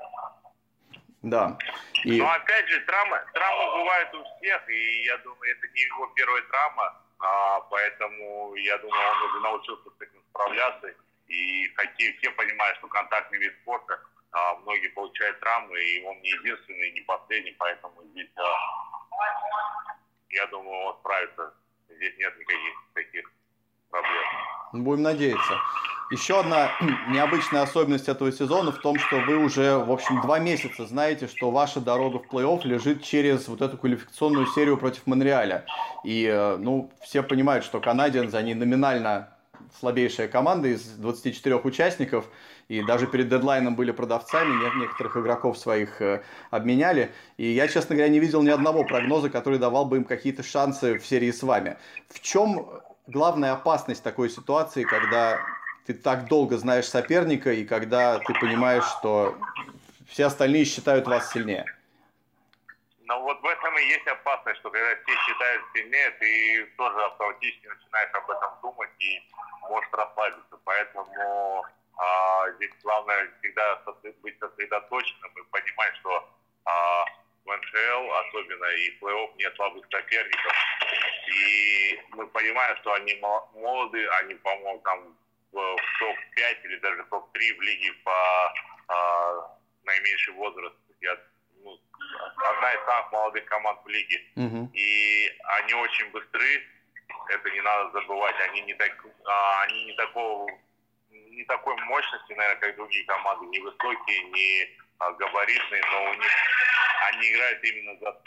Да. 1.21 1.57
И... 2.03 2.17
Но 2.17 2.29
опять 2.31 2.67
же, 2.69 2.79
травмы, 2.81 3.21
травмы 3.33 3.79
бывают 3.79 4.13
у 4.15 4.23
всех, 4.37 4.69
и 4.69 5.03
я 5.03 5.17
думаю, 5.17 5.51
это 5.51 5.67
не 5.67 5.81
его 5.81 6.07
первая 6.15 6.41
травма, 6.43 7.01
а, 7.19 7.59
поэтому 7.61 8.55
я 8.55 8.77
думаю, 8.77 9.01
он 9.11 9.23
уже 9.29 9.39
научился 9.41 9.89
с 9.89 10.01
этим 10.01 10.21
справляться. 10.29 10.93
И 11.27 11.67
хоккей 11.75 12.17
все 12.17 12.31
понимают, 12.31 12.77
что 12.77 12.87
контактный 12.87 13.37
вид 13.37 13.53
спорта, 13.61 13.99
а, 14.31 14.55
многие 14.55 14.87
получают 14.89 15.39
травмы, 15.41 15.79
и 15.79 16.03
он 16.05 16.19
не 16.21 16.29
единственный, 16.29 16.91
не 16.91 17.01
последний, 17.01 17.55
поэтому 17.59 18.01
здесь, 18.11 18.29
а, 18.37 18.43
я 20.29 20.45
думаю, 20.47 20.85
он 20.85 20.97
справится. 20.99 21.53
Здесь 21.89 22.15
нет 22.17 22.37
никаких 22.37 22.73
таких 22.93 23.31
проблем. 23.89 24.23
Будем 24.71 25.03
надеяться. 25.03 25.61
Еще 26.11 26.39
одна 26.39 26.71
необычная 27.09 27.61
особенность 27.61 28.09
этого 28.09 28.31
сезона 28.31 28.71
в 28.71 28.79
том, 28.79 28.97
что 28.97 29.19
вы 29.19 29.37
уже, 29.37 29.77
в 29.77 29.91
общем, 29.91 30.21
два 30.21 30.39
месяца 30.39 30.87
знаете, 30.87 31.27
что 31.27 31.51
ваша 31.51 31.79
дорога 31.79 32.17
в 32.17 32.33
плей-офф 32.33 32.61
лежит 32.63 33.03
через 33.03 33.47
вот 33.47 33.61
эту 33.61 33.77
квалификационную 33.77 34.47
серию 34.47 34.77
против 34.77 35.05
Монреаля. 35.05 35.65
И, 36.03 36.25
э, 36.25 36.57
ну, 36.57 36.91
все 37.01 37.21
понимают, 37.21 37.63
что 37.63 37.79
Канадианс, 37.79 38.33
они 38.33 38.55
номинально 38.55 39.29
слабейшая 39.79 40.27
команда 40.27 40.69
из 40.69 40.81
24 40.81 41.57
участников, 41.57 42.25
и 42.69 42.81
даже 42.83 43.05
перед 43.05 43.29
дедлайном 43.29 43.75
были 43.75 43.91
продавцами, 43.91 44.79
некоторых 44.79 45.15
игроков 45.15 45.59
своих 45.59 46.01
э, 46.01 46.23
обменяли. 46.49 47.11
И 47.37 47.51
я, 47.51 47.67
честно 47.67 47.95
говоря, 47.95 48.11
не 48.11 48.19
видел 48.19 48.41
ни 48.41 48.49
одного 48.49 48.83
прогноза, 48.83 49.29
который 49.29 49.59
давал 49.59 49.85
бы 49.85 49.97
им 49.97 50.05
какие-то 50.05 50.41
шансы 50.41 50.97
в 50.97 51.05
серии 51.05 51.29
с 51.29 51.43
вами. 51.43 51.77
В 52.07 52.19
чем 52.19 52.67
главная 53.05 53.53
опасность 53.53 54.01
такой 54.01 54.29
ситуации, 54.31 54.83
когда 54.83 55.39
ты 55.89 55.95
так 55.95 56.27
долго 56.27 56.55
знаешь 56.57 56.85
соперника, 56.85 57.51
и 57.51 57.65
когда 57.65 58.19
ты 58.19 58.31
понимаешь, 58.35 58.83
что 58.99 59.35
все 60.07 60.25
остальные 60.25 60.65
считают 60.65 61.07
вас 61.07 61.31
сильнее? 61.31 61.65
Но 63.05 63.19
вот 63.23 63.41
в 63.41 63.45
этом 63.45 63.75
и 63.75 63.85
есть 63.85 64.05
опасность, 64.05 64.59
что 64.59 64.69
когда 64.69 64.89
все 65.01 65.17
считают 65.25 65.63
сильнее, 65.73 66.11
ты 66.19 66.65
тоже 66.77 67.03
автоматически 67.05 67.65
начинаешь 67.65 68.11
об 68.13 68.29
этом 68.29 68.51
думать 68.61 68.91
и 68.99 69.19
можешь 69.67 69.89
расслабиться. 69.91 70.59
Поэтому 70.63 71.65
а, 71.97 72.51
здесь 72.51 72.69
главное 72.83 73.27
всегда 73.39 73.81
быть 74.21 74.37
сосредоточенным 74.39 75.31
и 75.37 75.43
понимать, 75.49 75.95
что 76.01 76.29
а, 76.65 77.05
в 77.45 77.47
НХЛ 77.47 78.13
особенно 78.27 78.65
и 78.65 78.91
в 78.91 79.03
плей-офф 79.03 79.31
нет 79.37 79.55
слабых 79.55 79.83
соперников. 79.89 80.53
И 81.33 81.99
мы 82.11 82.27
понимаем, 82.27 82.77
что 82.77 82.93
они 82.93 83.15
молоды, 83.55 84.07
они, 84.21 84.35
по-моему, 84.35 84.79
в 85.51 85.77
топ-5 85.99 86.63
или 86.63 86.77
даже 86.77 87.03
топ-3 87.05 87.57
в 87.57 87.61
лиге 87.61 87.93
по 88.03 88.53
а, 88.87 89.57
наименьший 89.83 90.33
возраст. 90.33 90.75
Я, 91.01 91.17
ну, 91.63 91.79
одна 92.37 92.73
из 92.73 92.85
самых 92.85 93.11
молодых 93.11 93.45
команд 93.45 93.79
в 93.83 93.87
лиге. 93.87 94.23
Uh-huh. 94.35 94.67
И 94.73 95.37
они 95.59 95.73
очень 95.73 96.09
быстры, 96.11 96.67
это 97.29 97.49
не 97.51 97.61
надо 97.61 97.91
забывать. 97.91 98.35
Они 98.49 98.61
не, 98.61 98.73
так, 98.75 99.05
а, 99.25 99.63
они 99.63 99.85
не 99.85 99.93
такого 99.93 100.49
не 101.39 101.45
такой 101.45 101.75
мощности, 101.75 102.33
наверное, 102.33 102.59
как 102.59 102.75
другие 102.75 103.05
команды, 103.05 103.45
не 103.45 103.59
высокие, 103.59 104.23
не 104.23 104.77
а, 104.99 105.11
габаритные, 105.13 105.81
но 105.91 106.11
у 106.11 106.13
них 106.15 106.31
они 107.07 107.31
играют 107.31 107.63
именно 107.63 107.97
за, 107.99 108.21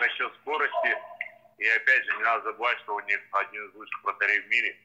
за 0.00 0.08
счет 0.10 0.34
скорости. 0.42 0.98
И 1.58 1.68
опять 1.68 2.04
же, 2.04 2.16
не 2.16 2.22
надо 2.22 2.44
забывать, 2.44 2.78
что 2.80 2.96
у 2.96 3.00
них 3.00 3.20
один 3.32 3.68
из 3.68 3.74
лучших 3.74 4.04
вратарей 4.04 4.40
в 4.40 4.48
мире. 4.48 4.78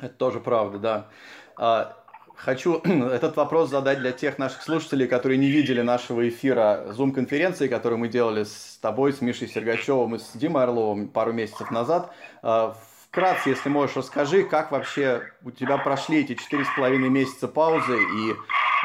Это 0.00 0.14
тоже 0.14 0.40
правда, 0.40 0.78
да. 0.78 1.08
А, 1.56 1.96
хочу 2.36 2.78
этот 2.84 3.36
вопрос 3.36 3.70
задать 3.70 3.98
для 3.98 4.12
тех 4.12 4.38
наших 4.38 4.62
слушателей, 4.62 5.06
которые 5.06 5.38
не 5.38 5.50
видели 5.50 5.82
нашего 5.82 6.28
эфира 6.28 6.86
Zoom-конференции, 6.88 7.68
которую 7.68 7.98
мы 7.98 8.08
делали 8.08 8.44
с 8.44 8.78
тобой, 8.80 9.12
с 9.12 9.20
Мишей 9.20 9.48
Сергачевым 9.48 10.16
и 10.16 10.18
с 10.18 10.32
Димой 10.34 10.64
Орловым 10.64 11.08
пару 11.08 11.32
месяцев 11.32 11.70
назад. 11.70 12.12
А, 12.42 12.76
вкратце, 13.08 13.50
если 13.50 13.68
можешь, 13.68 13.96
расскажи, 13.96 14.44
как 14.44 14.72
вообще 14.72 15.22
у 15.44 15.50
тебя 15.50 15.76
прошли 15.78 16.20
эти 16.20 16.34
четыре 16.34 16.64
с 16.64 16.74
половиной 16.74 17.08
месяца 17.08 17.48
паузы 17.48 17.98
и 17.98 18.34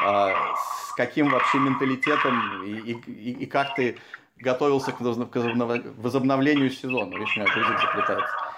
а, 0.04 0.54
с 0.56 0.94
каким 0.96 1.30
вообще 1.30 1.58
менталитетом 1.58 2.64
и, 2.64 2.92
и, 2.92 3.32
и 3.32 3.46
как 3.46 3.74
ты 3.74 3.96
готовился 4.38 4.92
к 4.92 5.00
возобновлению 5.00 6.70
сезона. 6.70 7.14
Видишь, 7.14 7.36
меня 7.36 7.46
язык. 7.46 8.55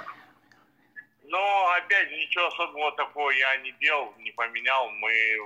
Опять 1.88 2.10
ничего 2.10 2.48
особенного 2.48 2.92
такого 2.92 3.30
я 3.30 3.56
не 3.56 3.72
делал, 3.72 4.12
не 4.18 4.30
поменял. 4.32 4.90
Мы 4.90 5.40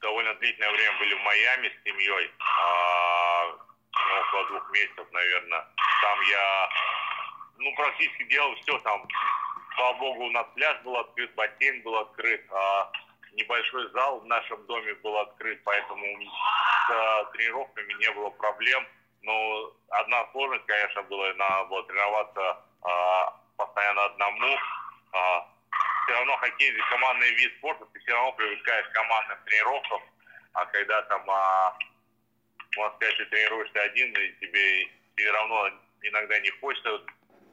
довольно 0.00 0.34
длительное 0.34 0.72
время 0.72 0.98
были 0.98 1.14
в 1.14 1.20
Майами 1.20 1.68
с 1.68 1.84
семьей. 1.84 2.32
А, 2.40 3.44
ну, 3.46 4.20
около 4.20 4.48
двух 4.48 4.72
месяцев, 4.72 5.06
наверное. 5.12 5.64
Там 6.02 6.20
я 6.22 6.68
ну, 7.58 7.72
практически 7.76 8.24
делал 8.24 8.52
все 8.56 8.76
там. 8.80 9.06
Слава 9.76 9.98
богу, 9.98 10.24
у 10.24 10.30
нас 10.30 10.46
пляж 10.56 10.76
был 10.82 10.96
открыт, 10.96 11.32
бассейн 11.36 11.80
был 11.82 11.96
открыт, 11.98 12.44
а 12.50 12.90
небольшой 13.34 13.88
зал 13.92 14.18
в 14.18 14.26
нашем 14.26 14.66
доме 14.66 14.94
был 14.94 15.16
открыт, 15.18 15.60
поэтому 15.62 16.04
с 16.24 16.90
а, 16.90 17.24
тренировками 17.26 17.92
не 18.00 18.10
было 18.14 18.30
проблем. 18.30 18.84
Но 19.22 19.72
одна 19.90 20.26
сложность, 20.32 20.66
конечно, 20.66 21.02
была, 21.04 21.32
надо 21.34 21.66
было 21.66 21.84
тренироваться 21.84 22.64
а, 22.82 23.40
постоянно 23.56 24.06
одному. 24.06 24.58
А, 25.12 25.48
все 26.04 26.14
равно 26.14 26.36
хоккей– 26.36 26.72
командный 26.90 27.30
вид 27.34 27.52
спорта, 27.58 27.86
ты 27.92 28.00
все 28.00 28.12
равно 28.12 28.32
привыкаешь 28.32 28.86
к 28.88 28.92
командным 28.92 29.38
тренировкам, 29.44 30.02
а 30.54 30.66
когда 30.66 31.02
там, 31.02 31.30
а, 31.30 31.76
можно 32.76 32.96
сказать, 32.96 33.16
ты 33.18 33.24
тренируешься 33.26 33.80
один, 33.82 34.12
и 34.12 34.32
тебе 34.40 34.88
все 35.16 35.30
равно 35.30 35.70
иногда 36.02 36.38
не 36.40 36.50
хочется 36.60 37.02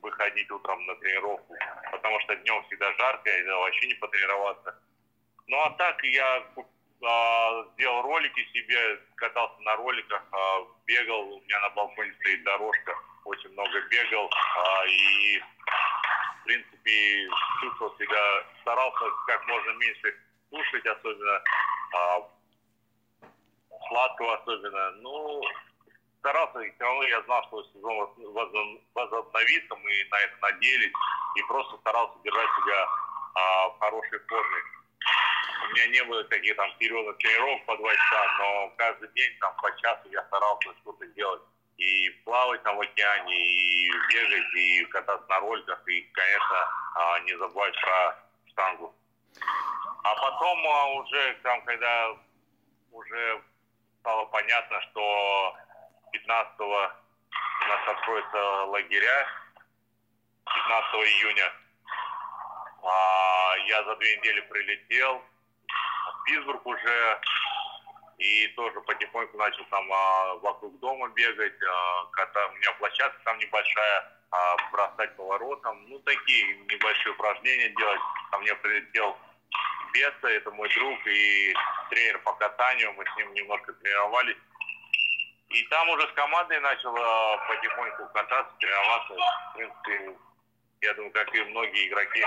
выходить 0.01 0.49
утром 0.51 0.85
на 0.85 0.95
тренировку, 0.95 1.55
потому 1.91 2.19
что 2.21 2.35
днем 2.35 2.63
всегда 2.65 2.93
жарко, 2.93 3.29
и 3.29 3.43
вообще 3.43 3.87
не 3.87 3.95
потренироваться. 3.95 4.79
Ну 5.47 5.59
а 5.61 5.69
так 5.71 6.03
я 6.03 6.43
а, 7.03 7.65
сделал 7.73 8.01
ролики 8.03 8.47
себе, 8.53 8.99
катался 9.15 9.61
на 9.61 9.75
роликах, 9.75 10.23
а, 10.31 10.61
бегал, 10.85 11.33
у 11.33 11.41
меня 11.41 11.59
на 11.59 11.69
балконе 11.71 12.13
стоит 12.19 12.43
дорожка, 12.43 12.95
очень 13.25 13.49
много 13.51 13.81
бегал, 13.89 14.29
а, 14.31 14.85
и 14.87 15.41
принципе 16.45 17.27
чувствовал 17.61 17.95
себя, 17.97 18.43
старался 18.61 19.05
как 19.27 19.47
можно 19.47 19.71
меньше 19.71 20.17
кушать, 20.49 20.85
особенно 20.85 21.41
а, 21.93 22.29
сладкого 23.87 24.35
особенно. 24.35 24.91
Ну, 25.01 25.41
старался, 26.19 26.59
и 26.59 26.71
все 26.71 26.83
равно 26.83 27.03
я 27.03 27.21
знал, 27.23 27.43
что 27.47 27.63
сезон 27.63 28.79
возобновится, 28.93 29.75
мы 29.75 29.91
на 30.11 30.19
это 30.21 30.37
надеялись, 30.41 30.93
и 31.35 31.43
просто 31.43 31.77
старался 31.77 32.17
держать 32.23 32.49
себя 32.61 32.87
а, 33.35 33.69
в 33.69 33.79
хорошей 33.79 34.19
форме. 34.19 34.61
У 35.63 35.73
меня 35.73 35.87
не 35.87 36.03
было 36.03 36.23
таких 36.25 36.55
там 36.55 36.69
серьезных 36.79 37.17
тренировок 37.17 37.65
по 37.65 37.77
два 37.77 37.93
часа, 37.93 38.37
но 38.39 38.73
каждый 38.77 39.09
день 39.13 39.37
там 39.39 39.55
по 39.57 39.75
часу 39.81 40.09
я 40.11 40.23
старался 40.25 40.73
что-то 40.81 41.05
делать. 41.07 41.41
И 41.77 42.09
плавать 42.23 42.63
там 42.63 42.77
в 42.77 42.81
океане, 42.81 43.35
и 43.35 43.91
бегать, 44.09 44.53
и 44.53 44.85
кататься 44.85 45.27
на 45.27 45.39
роликах, 45.39 45.87
и, 45.87 46.01
конечно, 46.13 46.57
а, 46.95 47.19
не 47.19 47.37
забывать 47.37 47.75
про 47.81 48.15
штангу. 48.47 48.95
А 50.03 50.15
потом 50.15 50.67
а, 50.67 50.85
уже 50.93 51.33
там, 51.43 51.61
когда 51.63 52.15
уже 52.91 53.41
стало 53.99 54.25
понятно, 54.25 54.81
что 54.81 55.55
15 56.13 56.59
у 56.61 56.69
нас 57.67 57.87
откроются 57.87 58.63
лагеря, 58.65 59.27
15 60.45 60.93
июня. 60.93 61.53
А, 62.83 63.55
я 63.67 63.83
за 63.83 63.95
две 63.97 64.17
недели 64.17 64.41
прилетел 64.41 65.21
в 66.13 66.23
Питтсбург 66.25 66.65
уже 66.65 67.19
и 68.17 68.47
тоже 68.55 68.79
потихоньку 68.81 69.37
начал 69.37 69.65
там 69.65 69.91
а, 69.91 70.35
вокруг 70.35 70.79
дома 70.79 71.09
бегать. 71.09 71.61
А, 71.63 72.05
когда 72.11 72.47
у 72.47 72.51
меня 72.53 72.71
площадка 72.73 73.19
там 73.23 73.37
небольшая, 73.37 74.11
а, 74.31 74.55
бросать 74.71 75.15
поворотом. 75.15 75.85
Ну, 75.89 75.99
такие 75.99 76.55
небольшие 76.55 77.13
упражнения 77.13 77.69
делать. 77.69 78.01
Ко 78.31 78.37
мне 78.39 78.55
прилетел 78.55 79.17
Беса, 79.93 80.27
это 80.27 80.51
мой 80.51 80.73
друг 80.73 81.07
и 81.07 81.55
тренер 81.89 82.19
по 82.19 82.33
катанию. 82.33 82.93
Мы 82.93 83.05
с 83.05 83.15
ним 83.17 83.33
немножко 83.33 83.73
тренировались. 83.73 84.37
И 85.49 85.63
там 85.63 85.89
уже 85.89 86.07
с 86.07 86.11
командой 86.13 86.59
начал 86.59 86.93
потихоньку 87.47 88.07
кататься, 88.13 88.53
тренироваться. 88.59 89.13
В 89.13 89.53
принципе, 89.55 90.17
я 90.81 90.93
думаю, 90.95 91.11
как 91.11 91.33
и 91.33 91.43
многие 91.43 91.87
игроки. 91.87 92.23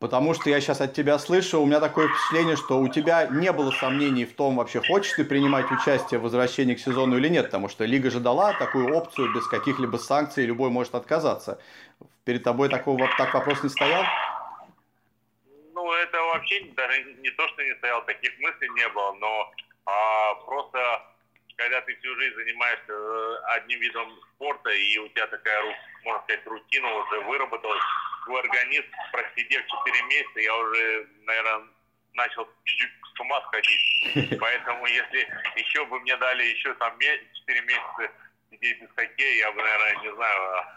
Потому 0.00 0.32
что 0.32 0.48
я 0.48 0.62
сейчас 0.62 0.80
от 0.80 0.94
тебя 0.94 1.18
слышу, 1.18 1.60
у 1.60 1.66
меня 1.66 1.78
такое 1.78 2.08
впечатление, 2.08 2.56
что 2.56 2.80
у 2.80 2.88
тебя 2.88 3.26
не 3.26 3.52
было 3.52 3.70
сомнений 3.70 4.24
в 4.24 4.34
том, 4.34 4.56
вообще 4.56 4.80
хочешь 4.80 5.12
ты 5.12 5.26
принимать 5.26 5.70
участие 5.70 6.18
в 6.18 6.22
возвращении 6.22 6.74
к 6.74 6.80
сезону 6.80 7.18
или 7.18 7.28
нет, 7.28 7.44
потому 7.44 7.68
что 7.68 7.84
Лига 7.84 8.10
же 8.10 8.18
дала 8.18 8.54
такую 8.54 8.96
опцию 8.96 9.30
без 9.34 9.46
каких-либо 9.46 9.98
санкций, 9.98 10.46
любой 10.46 10.70
может 10.70 10.94
отказаться. 10.94 11.60
Перед 12.24 12.42
тобой 12.42 12.70
такого 12.70 13.10
так 13.18 13.34
вопрос 13.34 13.62
не 13.62 13.68
стоял? 13.68 14.02
Ну, 15.74 15.92
это 15.92 16.16
вообще 16.32 16.64
даже 16.74 17.04
не 17.20 17.30
то, 17.32 17.46
что 17.48 17.62
не 17.62 17.74
стоял, 17.74 18.02
таких 18.06 18.32
мыслей 18.38 18.70
не 18.70 18.88
было, 18.88 19.12
но 19.20 19.52
а, 19.84 20.34
просто 20.46 20.78
когда 21.56 21.82
ты 21.82 21.94
всю 21.96 22.14
жизнь 22.16 22.36
занимаешься 22.36 22.92
э, 22.92 23.36
одним 23.56 23.80
видом 23.80 24.08
спорта, 24.34 24.70
и 24.70 24.96
у 24.96 25.08
тебя 25.08 25.26
такая, 25.26 25.62
можно 26.04 26.22
сказать, 26.22 26.46
рутина 26.46 26.88
уже 26.94 27.20
выработалась, 27.20 27.82
твой 28.24 28.40
организм, 28.40 28.86
просидев 29.12 29.66
4 29.66 30.02
месяца, 30.02 30.40
я 30.40 30.56
уже, 30.56 31.08
наверное, 31.24 31.68
начал 32.14 32.48
чуть-чуть 32.64 32.92
с 33.14 33.20
ума 33.20 33.40
сходить. 33.48 34.38
Поэтому 34.40 34.86
если 34.86 35.28
еще 35.56 35.84
бы 35.86 36.00
мне 36.00 36.16
дали 36.16 36.44
еще 36.44 36.74
там 36.74 36.98
4 36.98 37.60
месяца 37.62 38.12
сидеть 38.50 38.80
без 38.80 38.88
хоккея, 38.94 39.38
я 39.38 39.52
бы, 39.52 39.62
наверное, 39.62 39.96
не 40.02 40.14
знаю, 40.14 40.58
а, 40.58 40.76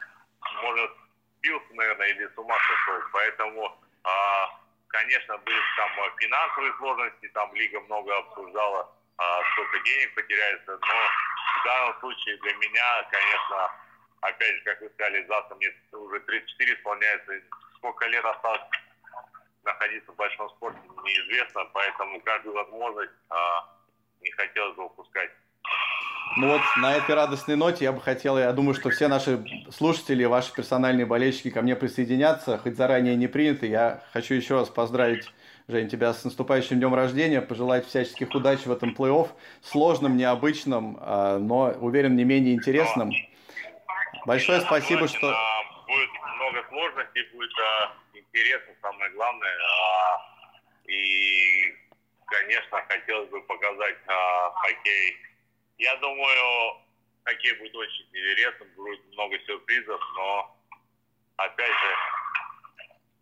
может, 0.61 0.91
спился, 1.37 1.73
наверное, 1.73 2.07
или 2.07 2.27
с 2.27 2.37
ума 2.37 2.55
сошел. 2.57 3.01
Поэтому, 3.11 3.77
а, 4.03 4.59
конечно, 4.87 5.37
были 5.39 5.59
там 5.77 5.91
финансовые 6.17 6.73
сложности, 6.77 7.27
там 7.29 7.53
лига 7.55 7.79
много 7.81 8.17
обсуждала 8.17 8.89
а, 9.17 9.41
сколько 9.53 9.79
денег 9.79 10.13
потеряется. 10.15 10.71
Но 10.71 10.77
в 10.77 11.65
данном 11.65 11.99
случае 11.99 12.37
для 12.37 12.53
меня, 12.55 13.03
конечно, 13.11 13.71
опять 14.23 14.55
же, 14.55 14.63
как 14.63 14.81
вы 14.81 14.89
сказали, 14.89 15.25
завтра 15.27 15.55
мне 15.55 15.67
уже 15.91 16.19
34 16.19 16.73
исполняется. 16.73 17.33
Сколько 17.77 18.07
лет 18.07 18.23
осталось 18.25 18.61
находиться 19.63 20.11
в 20.11 20.15
большом 20.15 20.49
спорте, 20.49 20.79
неизвестно, 21.03 21.65
поэтому 21.73 22.19
каждую 22.21 22.55
возможность 22.55 23.11
а, 23.29 23.77
не 24.21 24.31
хотелось 24.31 24.75
бы 24.75 24.85
упускать. 24.85 25.31
Ну 26.37 26.47
вот 26.47 26.61
на 26.77 26.95
этой 26.95 27.13
радостной 27.15 27.55
ноте 27.55 27.85
я 27.85 27.91
бы 27.91 28.01
хотел, 28.01 28.37
я 28.37 28.51
думаю, 28.53 28.73
что 28.73 28.89
все 28.89 29.07
наши 29.07 29.45
слушатели, 29.71 30.23
ваши 30.23 30.53
персональные 30.53 31.05
болельщики 31.05 31.51
ко 31.51 31.61
мне 31.61 31.75
присоединятся, 31.75 32.57
хоть 32.57 32.75
заранее 32.75 33.15
не 33.15 33.27
приняты. 33.27 33.67
Я 33.67 34.03
хочу 34.13 34.33
еще 34.33 34.55
раз 34.55 34.69
поздравить, 34.69 35.31
Жень, 35.67 35.89
тебя 35.89 36.11
с 36.11 36.23
наступающим 36.23 36.79
днем 36.79 36.95
рождения, 36.95 37.41
пожелать 37.41 37.87
всяческих 37.87 38.33
удач 38.33 38.65
в 38.65 38.71
этом 38.71 38.95
плей-офф, 38.95 39.29
сложным, 39.61 40.17
необычным, 40.17 40.97
а, 40.99 41.37
но, 41.37 41.75
уверен, 41.79 42.15
не 42.15 42.23
менее 42.23 42.55
интересным. 42.55 43.11
Большое 44.25 44.61
спасибо, 44.61 45.07
что... 45.07 45.35
Будет 45.87 46.09
много 46.37 46.65
сложностей, 46.69 47.23
будет 47.33 47.51
а, 47.59 47.93
интересно, 48.13 48.73
самое 48.81 49.11
главное. 49.11 49.57
А, 49.57 50.25
и, 50.85 51.75
конечно, 52.27 52.81
хотелось 52.87 53.29
бы 53.29 53.41
показать 53.43 53.97
хоккей 54.07 55.17
я 55.77 55.95
думаю, 55.97 56.77
хоккей 57.25 57.53
будет 57.55 57.75
очень 57.75 58.05
интересным, 58.05 58.69
будет 58.75 59.05
много 59.13 59.39
сюрпризов, 59.39 60.01
но 60.15 60.57
опять 61.37 61.67
же, 61.67 61.95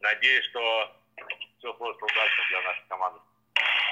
надеюсь, 0.01 0.45
что 0.45 0.95
все 1.57 1.73
сложится 1.75 2.05
удачно 2.05 2.43
для 2.49 2.61
нашей 2.61 2.83
команды. 2.87 3.19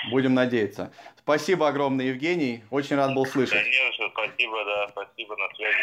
Будем 0.09 0.33
надеяться. 0.33 0.93
Спасибо 1.17 1.67
огромное, 1.67 2.05
Евгений. 2.05 2.63
Очень 2.71 2.95
рад 2.95 3.13
был 3.13 3.25
слышать. 3.25 3.65
За 3.97 4.09
Спасибо, 4.09 4.65
да. 4.65 4.87
Спасибо, 4.89 5.35
на 5.35 5.55
связи. 5.55 5.77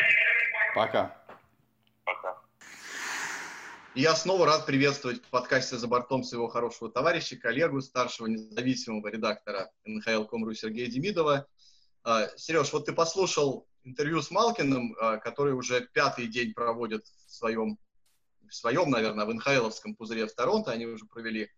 Пока. 0.74 1.16
Пока. 2.04 2.36
Я 3.94 4.14
снова 4.14 4.46
рад 4.46 4.66
приветствовать 4.66 5.22
в 5.22 5.30
подкасте 5.30 5.76
«За 5.76 5.86
бортом» 5.88 6.22
своего 6.22 6.48
хорошего 6.48 6.90
товарища, 6.90 7.36
коллегу, 7.36 7.80
старшего 7.80 8.26
независимого 8.26 9.08
редактора 9.08 9.70
NHL.com.ru 9.86 10.54
Сергея 10.54 10.88
Демидова. 10.88 11.46
А, 12.04 12.28
Сереж, 12.36 12.72
вот 12.72 12.86
ты 12.86 12.92
послушал 12.92 13.66
интервью 13.84 14.22
с 14.22 14.30
Малкиным, 14.30 14.96
а, 15.00 15.16
который 15.16 15.54
уже 15.54 15.88
пятый 15.92 16.26
день 16.26 16.52
проводит 16.52 17.06
в 17.06 17.32
своем, 17.32 17.78
в 18.48 18.54
своем, 18.54 18.90
наверное, 18.90 19.26
в 19.26 19.32
Инхайловском 19.32 19.94
пузыре 19.94 20.26
в 20.26 20.34
Торонто. 20.34 20.72
Они 20.72 20.86
уже 20.86 21.04
провели 21.06 21.50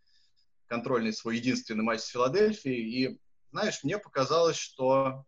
контрольный 0.69 1.13
свой 1.13 1.37
единственный 1.37 1.83
матч 1.83 2.01
с 2.01 2.09
Филадельфией. 2.09 2.83
И, 2.83 3.21
знаешь, 3.51 3.83
мне 3.83 3.99
показалось, 3.99 4.57
что 4.57 5.25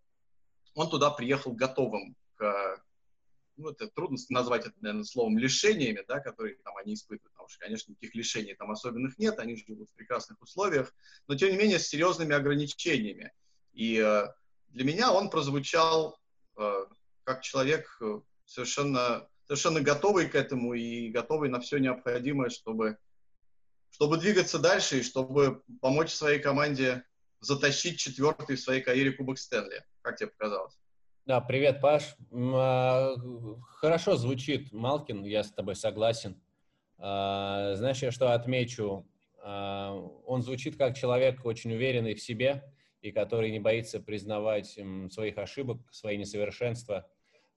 он 0.74 0.88
туда 0.88 1.10
приехал 1.10 1.52
готовым 1.52 2.14
к 2.36 2.80
ну, 3.60 3.70
это 3.70 3.88
трудно 3.88 4.16
назвать 4.30 4.66
это, 4.66 4.74
наверное, 4.80 5.04
словом 5.04 5.38
лишениями, 5.38 6.02
да, 6.08 6.20
которые 6.20 6.56
там 6.56 6.76
они 6.76 6.94
испытывают, 6.94 7.32
потому 7.32 7.48
что, 7.48 7.58
конечно, 7.58 7.90
никаких 7.92 8.14
лишений 8.14 8.54
там 8.54 8.70
особенных 8.70 9.18
нет, 9.18 9.38
они 9.38 9.56
живут 9.56 9.90
в 9.90 9.94
прекрасных 9.94 10.40
условиях, 10.40 10.94
но, 11.28 11.36
тем 11.36 11.50
не 11.50 11.58
менее, 11.58 11.78
с 11.78 11.88
серьезными 11.88 12.34
ограничениями. 12.34 13.32
И 13.72 14.02
э, 14.02 14.28
для 14.70 14.84
меня 14.84 15.12
он 15.12 15.30
прозвучал 15.30 16.18
э, 16.56 16.86
как 17.24 17.42
человек 17.42 17.96
э, 18.00 18.20
совершенно, 18.46 19.28
совершенно 19.44 19.80
готовый 19.80 20.28
к 20.28 20.34
этому 20.34 20.74
и 20.74 21.10
готовый 21.10 21.48
на 21.48 21.60
все 21.60 21.78
необходимое, 21.78 22.50
чтобы, 22.50 22.98
чтобы 23.90 24.16
двигаться 24.16 24.58
дальше 24.58 25.00
и 25.00 25.02
чтобы 25.02 25.62
помочь 25.80 26.10
своей 26.10 26.40
команде 26.40 27.04
затащить 27.40 27.98
четвертый 27.98 28.56
в 28.56 28.60
своей 28.60 28.82
карьере 28.82 29.12
Кубок 29.12 29.38
Стэнли. 29.38 29.84
Как 30.02 30.16
тебе 30.16 30.28
показалось? 30.28 30.78
Да, 31.26 31.40
привет, 31.40 31.80
Паш. 31.80 32.16
А, 32.32 33.14
хорошо 33.76 34.16
звучит 34.16 34.72
Малкин, 34.72 35.24
я 35.24 35.42
с 35.42 35.52
тобой 35.52 35.76
согласен. 35.76 36.40
А, 36.98 37.74
знаешь, 37.76 38.02
я 38.02 38.10
что 38.10 38.32
отмечу? 38.32 39.06
А, 39.42 39.94
он 40.26 40.42
звучит 40.42 40.76
как 40.76 40.96
человек 40.96 41.44
очень 41.44 41.72
уверенный 41.72 42.14
в 42.14 42.22
себе, 42.22 42.64
и 43.00 43.12
который 43.12 43.50
не 43.50 43.60
боится 43.60 44.00
признавать 44.00 44.78
своих 45.10 45.38
ошибок, 45.38 45.80
свои 45.90 46.18
несовершенства. 46.18 47.08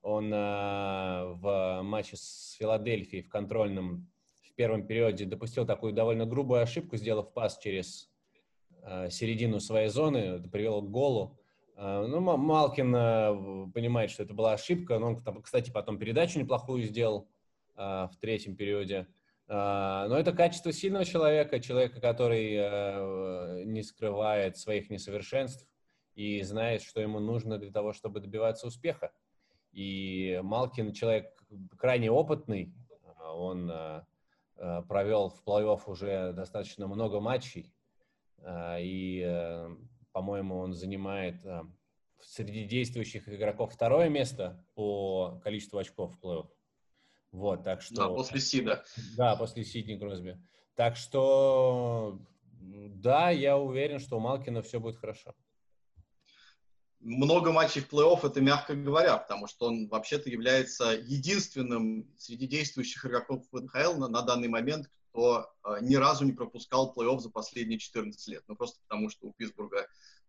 Он 0.02 0.30
в 0.30 1.82
матче 1.82 2.18
с 2.18 2.56
Филадельфией 2.60 3.24
в 3.24 3.30
контрольном 3.30 4.10
в 4.54 4.56
первом 4.56 4.86
периоде 4.86 5.26
допустил 5.26 5.66
такую 5.66 5.94
довольно 5.94 6.28
грубую 6.28 6.62
ошибку, 6.62 6.96
сделав 6.96 7.34
пас 7.34 7.58
через 7.58 8.12
э, 8.84 9.10
середину 9.10 9.60
своей 9.60 9.90
зоны, 9.90 10.18
это 10.18 10.48
привело 10.48 10.82
к 10.84 10.92
голу. 10.92 11.40
Э, 11.76 12.06
ну, 12.08 12.20
Малкин 12.20 12.96
э, 12.96 13.72
понимает, 13.74 14.12
что 14.12 14.22
это 14.22 14.36
была 14.36 14.54
ошибка, 14.54 15.00
но 15.00 15.08
он, 15.08 15.42
кстати, 15.42 15.72
потом 15.72 15.98
передачу 15.98 16.40
неплохую 16.40 16.84
сделал 16.84 17.28
в 17.76 18.12
третьем 18.22 18.56
периоде. 18.56 19.08
Но 19.48 20.16
это 20.16 20.32
качество 20.32 20.72
сильного 20.72 21.06
человека, 21.06 21.60
человека, 21.60 22.00
который 22.00 23.66
не 23.66 23.82
скрывает 23.82 24.58
своих 24.58 24.92
несовершенств 24.92 25.68
и 26.14 26.40
знает, 26.44 26.84
что 26.84 27.02
ему 27.02 27.18
нужно 27.20 27.58
для 27.58 27.72
того, 27.72 27.92
чтобы 27.92 28.20
добиваться 28.20 28.68
успеха. 28.68 29.12
И 29.72 30.40
Малкин 30.44 30.94
человек 30.94 31.34
крайне 31.80 32.12
опытный, 32.12 32.76
он 33.18 33.72
провел 34.88 35.30
в 35.30 35.44
плей-офф 35.46 35.82
уже 35.88 36.34
достаточно 36.34 36.88
много 36.88 37.20
матчей, 37.20 37.74
и, 38.48 39.68
по-моему, 40.12 40.58
он 40.60 40.74
занимает 40.74 41.44
среди 42.20 42.66
действующих 42.66 43.28
игроков 43.28 43.74
второе 43.74 44.10
место 44.10 44.66
по 44.76 45.40
количеству 45.44 45.80
очков 45.80 46.16
в 46.16 46.24
плей-офф. 46.24 46.50
Вот, 47.32 47.64
так 47.64 47.82
что... 47.82 47.96
Да, 47.96 48.08
после 48.10 48.40
Сида. 48.40 48.84
Да, 49.18 49.36
после 49.36 49.64
Сидни 49.64 49.98
Кросби. 49.98 50.40
Так 50.76 50.96
что, 50.96 52.20
да, 52.62 53.30
я 53.32 53.58
уверен, 53.58 54.00
что 54.00 54.18
у 54.18 54.20
Малкина 54.20 54.62
все 54.62 54.80
будет 54.80 54.98
хорошо. 54.98 55.34
Много 57.04 57.52
матчей 57.52 57.82
в 57.82 57.92
плей-офф, 57.92 58.26
это 58.26 58.40
мягко 58.40 58.76
говоря, 58.76 59.18
потому 59.18 59.48
что 59.48 59.68
он 59.68 59.90
вообще-то 59.90 60.30
является 60.30 60.92
единственным 60.92 62.08
среди 62.18 62.48
действующих 62.48 63.06
игроков 63.06 63.44
в 63.52 63.62
НХЛ 63.62 63.98
на, 63.98 64.08
на 64.08 64.22
данный 64.22 64.48
момент, 64.48 64.90
кто 65.10 65.52
э, 65.66 65.78
ни 65.82 65.96
разу 65.96 66.24
не 66.24 66.32
пропускал 66.32 66.94
плей-офф 66.96 67.20
за 67.20 67.30
последние 67.30 67.78
14 67.78 68.28
лет. 68.30 68.44
Ну, 68.48 68.56
просто 68.56 68.80
потому 68.88 69.10
что 69.10 69.28
у 69.28 69.34
Питтсбурга 69.34 69.86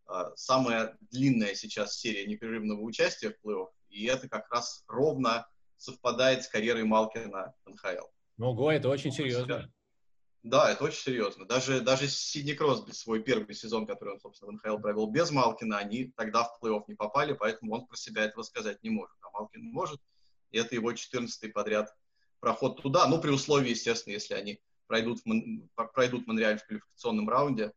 э, 0.09 0.13
самая 0.35 0.99
длинная 1.13 1.55
сейчас 1.55 1.97
серия 1.97 2.27
непрерывного 2.27 2.81
участия 2.81 3.31
в 3.31 3.47
плей-офф, 3.47 3.69
и 3.91 4.05
это 4.07 4.29
как 4.29 4.51
раз 4.51 4.83
ровно 4.89 5.47
совпадает 5.77 6.43
с 6.43 6.49
карьерой 6.49 6.85
Малкина 6.85 7.55
в 7.65 7.71
НХЛ. 7.71 8.07
Ого, 8.39 8.73
это 8.73 8.89
очень 8.89 9.13
серьезно. 9.13 9.73
Да, 10.45 10.71
это 10.71 10.85
очень 10.85 11.01
серьезно. 11.01 11.47
Даже, 11.47 11.81
даже 11.81 12.07
Сидни 12.07 12.53
Кросби, 12.53 12.93
свой 12.93 13.23
первый 13.23 13.55
сезон, 13.55 13.87
который 13.87 14.13
он, 14.13 14.21
собственно, 14.21 14.53
в 14.53 14.55
НХЛ 14.57 14.77
провел 14.77 15.07
без 15.07 15.31
Малкина, 15.31 15.79
они 15.79 16.13
тогда 16.17 16.45
в 16.45 16.59
плей-офф 16.63 16.85
не 16.87 16.95
попали, 16.95 17.33
поэтому 17.33 17.75
он 17.75 17.87
про 17.87 17.97
себя 17.97 18.25
этого 18.25 18.43
сказать 18.43 18.83
не 18.83 18.91
может. 18.91 19.17
А 19.23 19.31
Малкин 19.31 19.65
может, 19.65 20.03
и 20.51 20.59
это 20.59 20.75
его 20.75 20.93
14-й 20.93 21.49
подряд 21.49 21.97
проход 22.41 22.83
туда, 22.83 23.07
ну, 23.09 23.23
при 23.23 23.31
условии, 23.31 23.71
естественно, 23.71 24.13
если 24.13 24.35
они 24.35 24.61
пройдут, 24.87 25.21
в, 25.25 25.87
пройдут 25.95 26.27
Монреаль 26.27 26.59
в 26.59 26.67
квалификационном 26.67 27.27
раунде, 27.27 27.73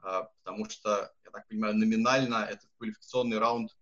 а, 0.00 0.30
потому 0.42 0.66
что, 0.70 1.12
я 1.26 1.30
так 1.30 1.46
понимаю, 1.46 1.76
номинально 1.76 2.36
этот 2.36 2.70
квалификационный 2.78 3.38
раунд 3.38 3.76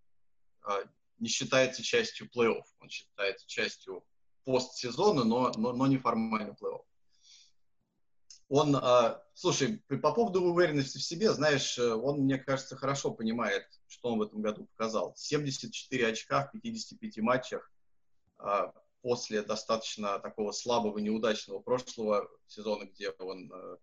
а, 0.63 0.81
не 1.21 1.29
считается 1.29 1.85
частью 1.85 2.29
плей-офф. 2.29 2.65
Он 2.81 2.89
считается 2.89 3.47
частью 3.47 4.05
постсезона, 4.45 5.23
но, 5.23 5.53
но, 5.57 5.73
но 5.73 5.87
не 5.87 5.99
формально 5.99 6.57
плей-офф. 6.61 6.83
Он, 8.49 8.77
э, 8.77 9.19
слушай, 9.35 9.83
по 10.03 10.13
поводу 10.13 10.43
уверенности 10.43 10.99
в 10.99 11.03
себе, 11.03 11.33
знаешь, 11.33 11.79
э, 11.79 11.93
он, 11.93 12.21
мне 12.21 12.39
кажется, 12.39 12.77
хорошо 12.77 13.11
понимает, 13.11 13.67
что 13.89 14.13
он 14.13 14.19
в 14.19 14.23
этом 14.23 14.41
году 14.41 14.67
показал. 14.77 15.15
74 15.17 16.09
очка 16.09 16.47
в 16.47 16.53
55 16.53 17.19
матчах 17.19 17.71
э, 18.39 18.73
после 19.03 19.43
достаточно 19.43 20.19
такого 20.19 20.53
слабого, 20.53 20.99
неудачного 20.99 21.61
прошлого 21.61 22.29
сезона, 22.47 22.85
где 22.85 23.11
он, 23.11 23.53
э, 23.53 23.77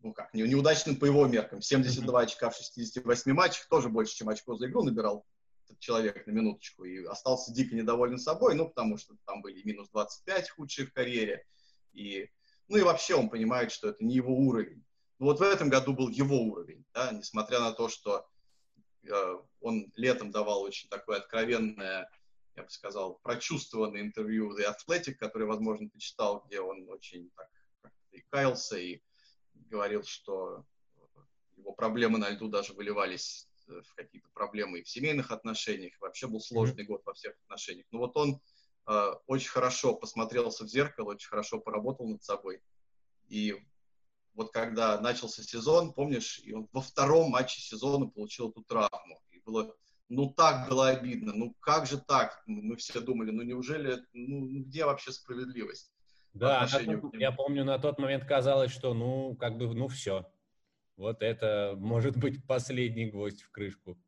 ну 0.00 0.12
как, 0.12 0.34
неудачным 0.34 0.96
по 0.96 1.04
его 1.04 1.26
меркам, 1.26 1.62
72 1.62 2.20
очка 2.20 2.50
в 2.50 2.56
68 2.56 3.32
матчах, 3.32 3.68
тоже 3.68 3.88
больше, 3.88 4.14
чем 4.14 4.28
очко 4.28 4.56
за 4.56 4.66
игру 4.66 4.82
набирал 4.82 5.24
этот 5.64 5.80
человек 5.80 6.26
на 6.26 6.30
минуточку 6.30 6.84
и 6.84 7.04
остался 7.04 7.52
дико 7.52 7.74
недоволен 7.74 8.18
собой, 8.18 8.54
ну, 8.54 8.68
потому 8.68 8.96
что 8.98 9.16
там 9.26 9.42
были 9.42 9.62
минус 9.64 9.88
25 9.90 10.50
худшие 10.50 10.86
в 10.86 10.92
карьере, 10.92 11.44
и, 11.92 12.30
ну, 12.68 12.76
и 12.76 12.82
вообще 12.82 13.14
он 13.14 13.30
понимает, 13.30 13.72
что 13.72 13.88
это 13.88 14.04
не 14.04 14.14
его 14.14 14.34
уровень. 14.34 14.84
Но 15.18 15.26
вот 15.26 15.40
в 15.40 15.42
этом 15.42 15.68
году 15.68 15.94
был 15.94 16.08
его 16.08 16.36
уровень, 16.36 16.84
да, 16.94 17.10
несмотря 17.12 17.60
на 17.60 17.72
то, 17.72 17.88
что 17.88 18.28
э, 19.02 19.36
он 19.60 19.90
летом 19.96 20.30
давал 20.30 20.62
очень 20.62 20.88
такое 20.88 21.18
откровенное, 21.18 22.08
я 22.54 22.62
бы 22.62 22.70
сказал, 22.70 23.18
прочувствованное 23.22 24.02
интервью 24.02 24.56
The 24.56 24.72
Athletic, 24.72 25.14
которое, 25.14 25.46
возможно, 25.46 25.88
ты 25.90 25.98
читал, 25.98 26.44
где 26.46 26.60
он 26.60 26.88
очень 26.88 27.30
так 27.34 27.48
и 28.12 28.20
каялся, 28.30 28.76
и 28.76 29.00
говорил, 29.54 30.04
что 30.04 30.64
его 31.56 31.72
проблемы 31.72 32.18
на 32.18 32.30
льду 32.30 32.48
даже 32.48 32.72
выливались 32.72 33.48
в 33.66 33.94
какие-то 33.94 34.28
проблемы 34.30 34.80
и 34.80 34.82
в 34.82 34.88
семейных 34.88 35.30
отношениях, 35.30 35.94
вообще 36.00 36.26
был 36.26 36.40
сложный 36.40 36.84
год 36.84 37.02
во 37.04 37.14
всех 37.14 37.34
отношениях. 37.44 37.86
Но 37.90 37.98
вот 37.98 38.16
он 38.16 38.34
э, 38.34 38.38
очень 39.26 39.50
хорошо 39.50 39.94
посмотрелся 39.94 40.64
в 40.64 40.68
зеркало, 40.68 41.10
очень 41.10 41.28
хорошо 41.28 41.60
поработал 41.60 42.06
над 42.08 42.22
собой. 42.22 42.62
И 43.28 43.54
вот 44.34 44.52
когда 44.52 45.00
начался 45.00 45.42
сезон, 45.42 45.92
помнишь, 45.92 46.40
и 46.44 46.52
он 46.52 46.68
во 46.72 46.80
втором 46.80 47.30
матче 47.30 47.60
сезона 47.60 48.06
получил 48.06 48.50
эту 48.50 48.62
травму. 48.62 49.20
И 49.30 49.40
было 49.40 49.74
ну 50.08 50.32
так 50.32 50.68
было 50.68 50.88
обидно, 50.88 51.32
ну 51.34 51.54
как 51.60 51.86
же 51.86 51.98
так? 51.98 52.42
Мы 52.46 52.76
все 52.76 53.00
думали, 53.00 53.30
ну 53.30 53.42
неужели, 53.42 53.98
ну 54.12 54.46
где 54.64 54.84
вообще 54.84 55.12
справедливость? 55.12 55.92
Да, 56.34 56.66
тот, 56.66 57.14
я 57.14 57.32
помню, 57.32 57.64
на 57.64 57.78
тот 57.78 57.98
момент 57.98 58.24
казалось, 58.24 58.70
что 58.70 58.94
ну 58.94 59.36
как 59.36 59.58
бы, 59.58 59.74
ну 59.74 59.88
все. 59.88 60.30
Вот 60.96 61.22
это 61.22 61.74
может 61.76 62.16
быть 62.16 62.44
последний 62.46 63.06
гвоздь 63.06 63.42
в 63.42 63.50
крышку. 63.50 63.98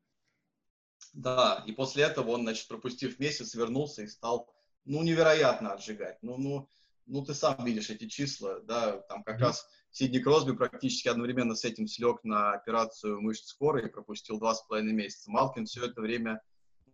Да, 1.13 1.63
и 1.67 1.73
после 1.73 2.05
этого 2.05 2.31
он, 2.31 2.43
значит, 2.43 2.69
пропустив 2.69 3.19
месяц, 3.19 3.55
вернулся 3.55 4.03
и 4.03 4.07
стал, 4.07 4.53
ну, 4.85 5.03
невероятно 5.03 5.73
отжигать. 5.73 6.19
Ну, 6.23 6.37
ну, 6.37 6.69
ну, 7.07 7.25
ты 7.25 7.35
сам 7.35 7.65
видишь 7.65 7.91
эти 7.91 8.09
числа, 8.09 8.61
да, 8.61 8.99
там 9.03 9.25
как 9.25 9.39
mm-hmm. 9.39 9.45
раз 9.45 9.67
Сидни 9.93 10.21
Кросби 10.21 10.53
практически 10.53 11.09
одновременно 11.09 11.57
с 11.57 11.65
этим 11.65 11.89
слег 11.89 12.23
на 12.23 12.53
операцию 12.53 13.21
мышц 13.21 13.49
скорой 13.49 13.87
и 13.87 13.91
пропустил 13.91 14.39
два 14.39 14.55
с 14.55 14.63
половиной 14.63 14.93
месяца. 14.93 15.31
Малкин 15.31 15.67
все 15.67 15.87
это 15.87 16.01
время, 16.01 16.41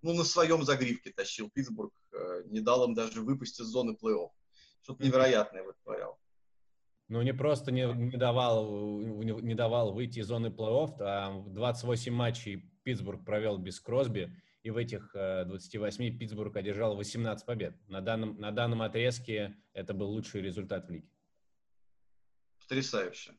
ну, 0.01 0.15
на 0.15 0.25
своем 0.25 0.63
загривке 0.65 1.13
тащил 1.13 1.51
Питтсбург, 1.51 1.93
э, 2.13 2.43
не 2.47 2.61
дал 2.61 2.85
им 2.85 2.95
даже 2.95 3.21
выпустить 3.21 3.61
из 3.61 3.67
зоны 3.67 3.93
плей-офф. 3.93 4.31
Что-то 4.83 5.05
невероятное 5.05 5.63
вытворял. 5.63 6.19
Ну, 7.09 7.21
не 7.23 7.35
просто 7.35 7.71
не, 7.71 7.85
не, 7.93 8.17
давал, 8.17 8.99
не 8.99 9.55
давал 9.55 9.93
выйти 9.93 10.21
из 10.21 10.27
зоны 10.27 10.47
плей-офф, 10.47 10.97
а 11.01 11.43
28 11.49 12.13
матчей 12.13 12.63
Питтсбург 12.83 13.25
провел 13.25 13.59
без 13.59 13.79
Кросби, 13.79 14.35
и 14.67 14.71
в 14.71 14.79
этих 14.79 15.13
28 15.15 16.05
э, 16.05 16.11
Питтсбург 16.11 16.57
одержал 16.57 16.97
18 16.97 17.47
побед. 17.47 17.77
На 17.87 18.01
данном, 18.01 18.37
на 18.41 18.51
данном 18.51 18.83
отрезке 18.83 19.57
это 19.73 19.95
был 19.95 20.11
лучший 20.11 20.43
результат 20.43 20.89
в 20.89 20.91
лиге. 20.91 21.09
Потрясающе. 22.63 23.37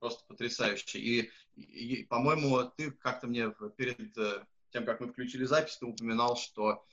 Просто 0.00 0.24
потрясающе. 0.26 0.98
И, 0.98 1.30
и, 1.56 1.96
и 1.96 2.04
по-моему, 2.04 2.72
ты 2.74 2.90
как-то 2.90 3.26
мне 3.26 3.52
перед 3.76 4.16
э, 4.16 4.46
тем, 4.70 4.86
как 4.86 5.00
мы 5.00 5.08
включили 5.08 5.44
запись, 5.44 5.76
ты 5.76 5.84
упоминал, 5.84 6.38
что 6.38 6.86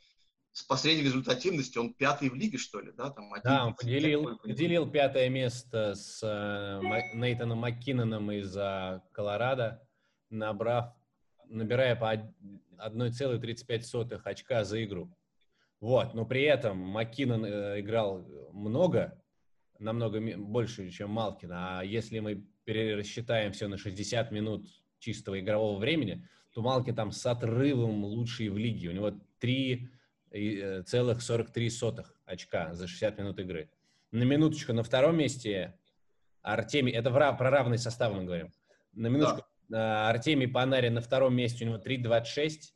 с 0.52 0.64
последней 0.64 1.04
результативностью 1.04 1.84
он 1.84 1.94
пятый 1.94 2.30
в 2.30 2.36
лиге, 2.36 2.58
что 2.58 2.82
ли, 2.82 2.92
да? 2.92 3.12
Там 3.12 3.32
да, 3.46 3.68
он 3.68 3.76
поделил, 3.76 4.40
поделил 4.40 4.92
пятое 4.92 5.30
место 5.30 5.96
с 5.96 6.20
э, 6.22 6.82
Нейтаном 7.16 7.60
Маккиноном 7.60 8.30
из 8.30 8.54
Колорадо, 9.14 9.88
набрав, 10.30 10.94
набирая 11.48 11.96
по 11.96 12.14
1,35 12.78 14.22
очка 14.24 14.64
за 14.64 14.84
игру. 14.84 15.16
Вот, 15.80 16.14
но 16.14 16.26
при 16.26 16.44
этом 16.44 16.78
Маккинон 16.78 17.46
э, 17.46 17.80
играл 17.82 18.26
много, 18.54 19.22
намного 19.80 20.22
больше, 20.38 20.90
чем 20.90 21.10
Малкин. 21.10 21.52
А 21.52 21.82
если 21.84 22.20
мы 22.20 22.46
пересчитаем 22.64 23.52
все 23.52 23.68
на 23.68 23.78
60 23.78 24.32
минут 24.32 24.66
чистого 25.00 25.40
игрового 25.40 25.78
времени, 25.78 26.26
то 26.54 26.62
Малкин 26.62 26.96
там 26.96 27.12
с 27.12 27.26
отрывом 27.26 28.06
лучший 28.06 28.48
в 28.50 28.58
лиге. 28.58 28.90
У 28.90 28.94
него 28.94 29.12
3,43 29.42 29.90
э, 30.32 30.84
очка 32.26 32.74
за 32.74 32.88
60 32.88 33.20
минут 33.20 33.40
игры. 33.40 33.70
На 34.12 34.24
минуточку 34.24 34.72
на 34.72 34.84
втором 34.84 35.18
месте 35.18 35.78
Артемий, 36.42 36.94
это 36.94 37.12
про 37.12 37.50
равный 37.50 37.78
состав 37.78 38.14
мы 38.14 38.24
говорим. 38.24 38.54
На 38.94 39.08
минуточку 39.08 39.40
да. 39.40 39.53
Э, 39.74 40.10
Артемий 40.10 40.48
Панари 40.48 40.90
на 40.90 41.02
втором 41.02 41.36
месте, 41.36 41.66
у 41.66 41.70
него 41.70 41.78
3,26. 41.78 42.74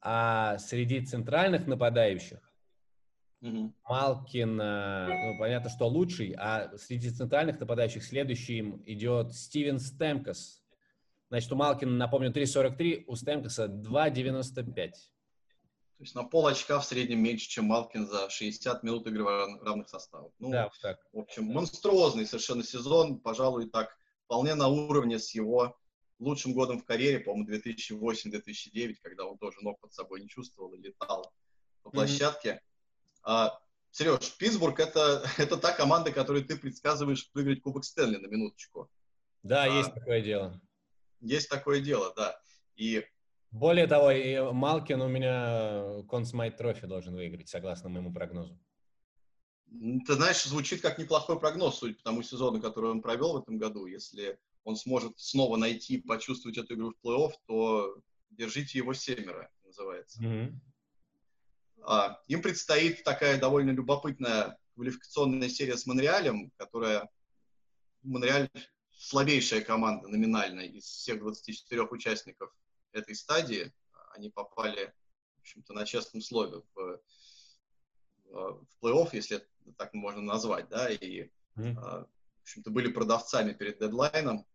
А 0.00 0.58
среди 0.58 1.04
центральных 1.04 1.66
нападающих 1.66 2.38
угу. 3.42 3.74
Малкин, 3.88 4.60
э, 4.60 5.06
ну, 5.08 5.38
понятно, 5.38 5.68
что 5.68 5.86
лучший, 5.88 6.34
а 6.38 6.76
среди 6.78 7.10
центральных 7.10 7.60
нападающих 7.60 8.04
следующим 8.04 8.82
идет 8.86 9.34
Стивен 9.34 9.78
Стемкос. 9.78 10.62
Значит, 11.28 11.52
у 11.52 11.56
Малкина, 11.56 11.92
напомню, 11.92 12.30
3,43, 12.32 13.04
у 13.06 13.16
Стемкоса 13.16 13.66
2,95. 13.66 14.92
То 15.98 16.02
есть 16.02 16.14
на 16.14 16.24
пол 16.24 16.46
очка 16.46 16.78
в 16.78 16.84
среднем 16.84 17.22
меньше, 17.22 17.48
чем 17.48 17.66
Малкин 17.66 18.06
за 18.06 18.30
60 18.30 18.82
минут 18.82 19.06
игры 19.06 19.24
в 19.24 19.62
равных 19.62 19.88
составах. 19.88 20.30
Ну, 20.38 20.50
да, 20.50 20.70
так. 20.82 21.00
В 21.12 21.18
общем, 21.18 21.44
монструозный 21.46 22.26
совершенно 22.26 22.62
сезон, 22.62 23.18
пожалуй, 23.18 23.70
так 23.70 23.96
вполне 24.26 24.54
на 24.54 24.68
уровне 24.68 25.18
с 25.18 25.34
его 25.34 25.76
лучшим 26.18 26.52
годом 26.52 26.78
в 26.78 26.84
карьере, 26.84 27.20
по-моему, 27.20 27.48
2008-2009, 27.50 28.96
когда 29.02 29.24
он 29.24 29.38
тоже 29.38 29.58
ног 29.62 29.80
под 29.80 29.92
собой 29.92 30.20
не 30.20 30.28
чувствовал 30.28 30.72
и 30.74 30.78
летал 30.78 31.32
по 31.82 31.90
площадке. 31.90 32.50
Mm-hmm. 32.50 33.20
А, 33.22 33.58
Сереж, 33.90 34.36
Питтсбург 34.36 34.80
это, 34.80 35.24
это 35.38 35.56
та 35.56 35.72
команда, 35.72 36.12
которую 36.12 36.44
ты 36.44 36.56
предсказываешь 36.56 37.30
выиграть 37.34 37.62
Кубок 37.62 37.84
Стэнли 37.84 38.16
на 38.16 38.26
минуточку. 38.26 38.90
Да, 39.42 39.64
а, 39.64 39.68
есть 39.68 39.94
такое 39.94 40.20
дело. 40.20 40.60
Есть 41.20 41.48
такое 41.48 41.80
дело, 41.80 42.12
да. 42.16 42.38
И 42.76 43.04
более 43.52 43.86
того, 43.86 44.10
и 44.10 44.38
Малкин 44.38 45.00
у 45.00 45.08
меня 45.08 46.02
Консмайт 46.10 46.56
трофи 46.56 46.86
должен 46.86 47.14
выиграть, 47.14 47.48
согласно 47.48 47.88
моему 47.88 48.12
прогнозу. 48.12 48.58
Ты 49.68 50.14
знаешь, 50.14 50.44
звучит 50.44 50.80
как 50.80 50.98
неплохой 50.98 51.38
прогноз, 51.38 51.78
судя 51.78 51.94
по 51.94 52.02
тому 52.02 52.22
сезону, 52.22 52.60
который 52.60 52.90
он 52.90 53.02
провел 53.02 53.34
в 53.34 53.42
этом 53.42 53.58
году. 53.58 53.86
Если 53.86 54.38
он 54.64 54.76
сможет 54.76 55.18
снова 55.18 55.56
найти, 55.56 55.98
почувствовать 55.98 56.58
эту 56.58 56.74
игру 56.74 56.92
в 56.92 57.06
плей-офф, 57.06 57.32
то 57.46 58.00
держите 58.30 58.78
его 58.78 58.94
семеро, 58.94 59.50
называется. 59.64 60.22
Mm-hmm. 60.22 60.52
А, 61.82 62.20
им 62.26 62.42
предстоит 62.42 63.04
такая 63.04 63.38
довольно 63.38 63.70
любопытная 63.70 64.58
квалификационная 64.74 65.48
серия 65.48 65.76
с 65.76 65.86
Монреалем, 65.86 66.50
которая 66.56 67.08
Монреаль 68.02 68.50
слабейшая 68.92 69.60
команда 69.60 70.08
номинально 70.08 70.60
из 70.60 70.84
всех 70.84 71.20
24 71.20 71.82
участников 71.82 72.52
этой 72.92 73.14
стадии. 73.14 73.72
Они 74.14 74.30
попали, 74.30 74.92
в 75.36 75.40
общем-то, 75.42 75.74
на 75.74 75.84
честном 75.84 76.22
слове 76.22 76.62
в, 78.36 78.84
плей-офф, 78.84 79.10
если 79.12 79.42
так 79.76 79.94
можно 79.94 80.22
назвать, 80.22 80.68
да, 80.68 80.88
и, 80.90 81.30
mm-hmm. 81.56 81.74
в 81.74 82.08
общем-то, 82.42 82.70
были 82.70 82.92
продавцами 82.92 83.52
перед 83.52 83.78
дедлайном. 83.78 84.46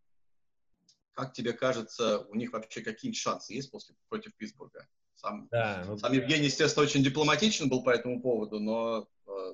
Как 1.14 1.34
тебе 1.34 1.54
кажется, 1.54 2.20
у 2.20 2.36
них 2.36 2.54
вообще 2.54 2.82
какие 2.82 3.12
шансы 3.12 3.54
есть 3.54 3.70
после, 3.72 3.96
против 4.08 4.34
Питтсбурга? 4.36 4.88
Сам, 5.16 5.48
да, 5.52 5.84
ну, 5.86 5.98
сам 5.98 6.14
Евгений, 6.14 6.46
естественно, 6.46 6.86
очень 6.86 7.04
дипломатичен 7.04 7.70
был 7.70 7.84
по 7.84 7.92
этому 7.92 8.22
поводу, 8.22 8.60
но 8.60 9.08
э, 9.28 9.54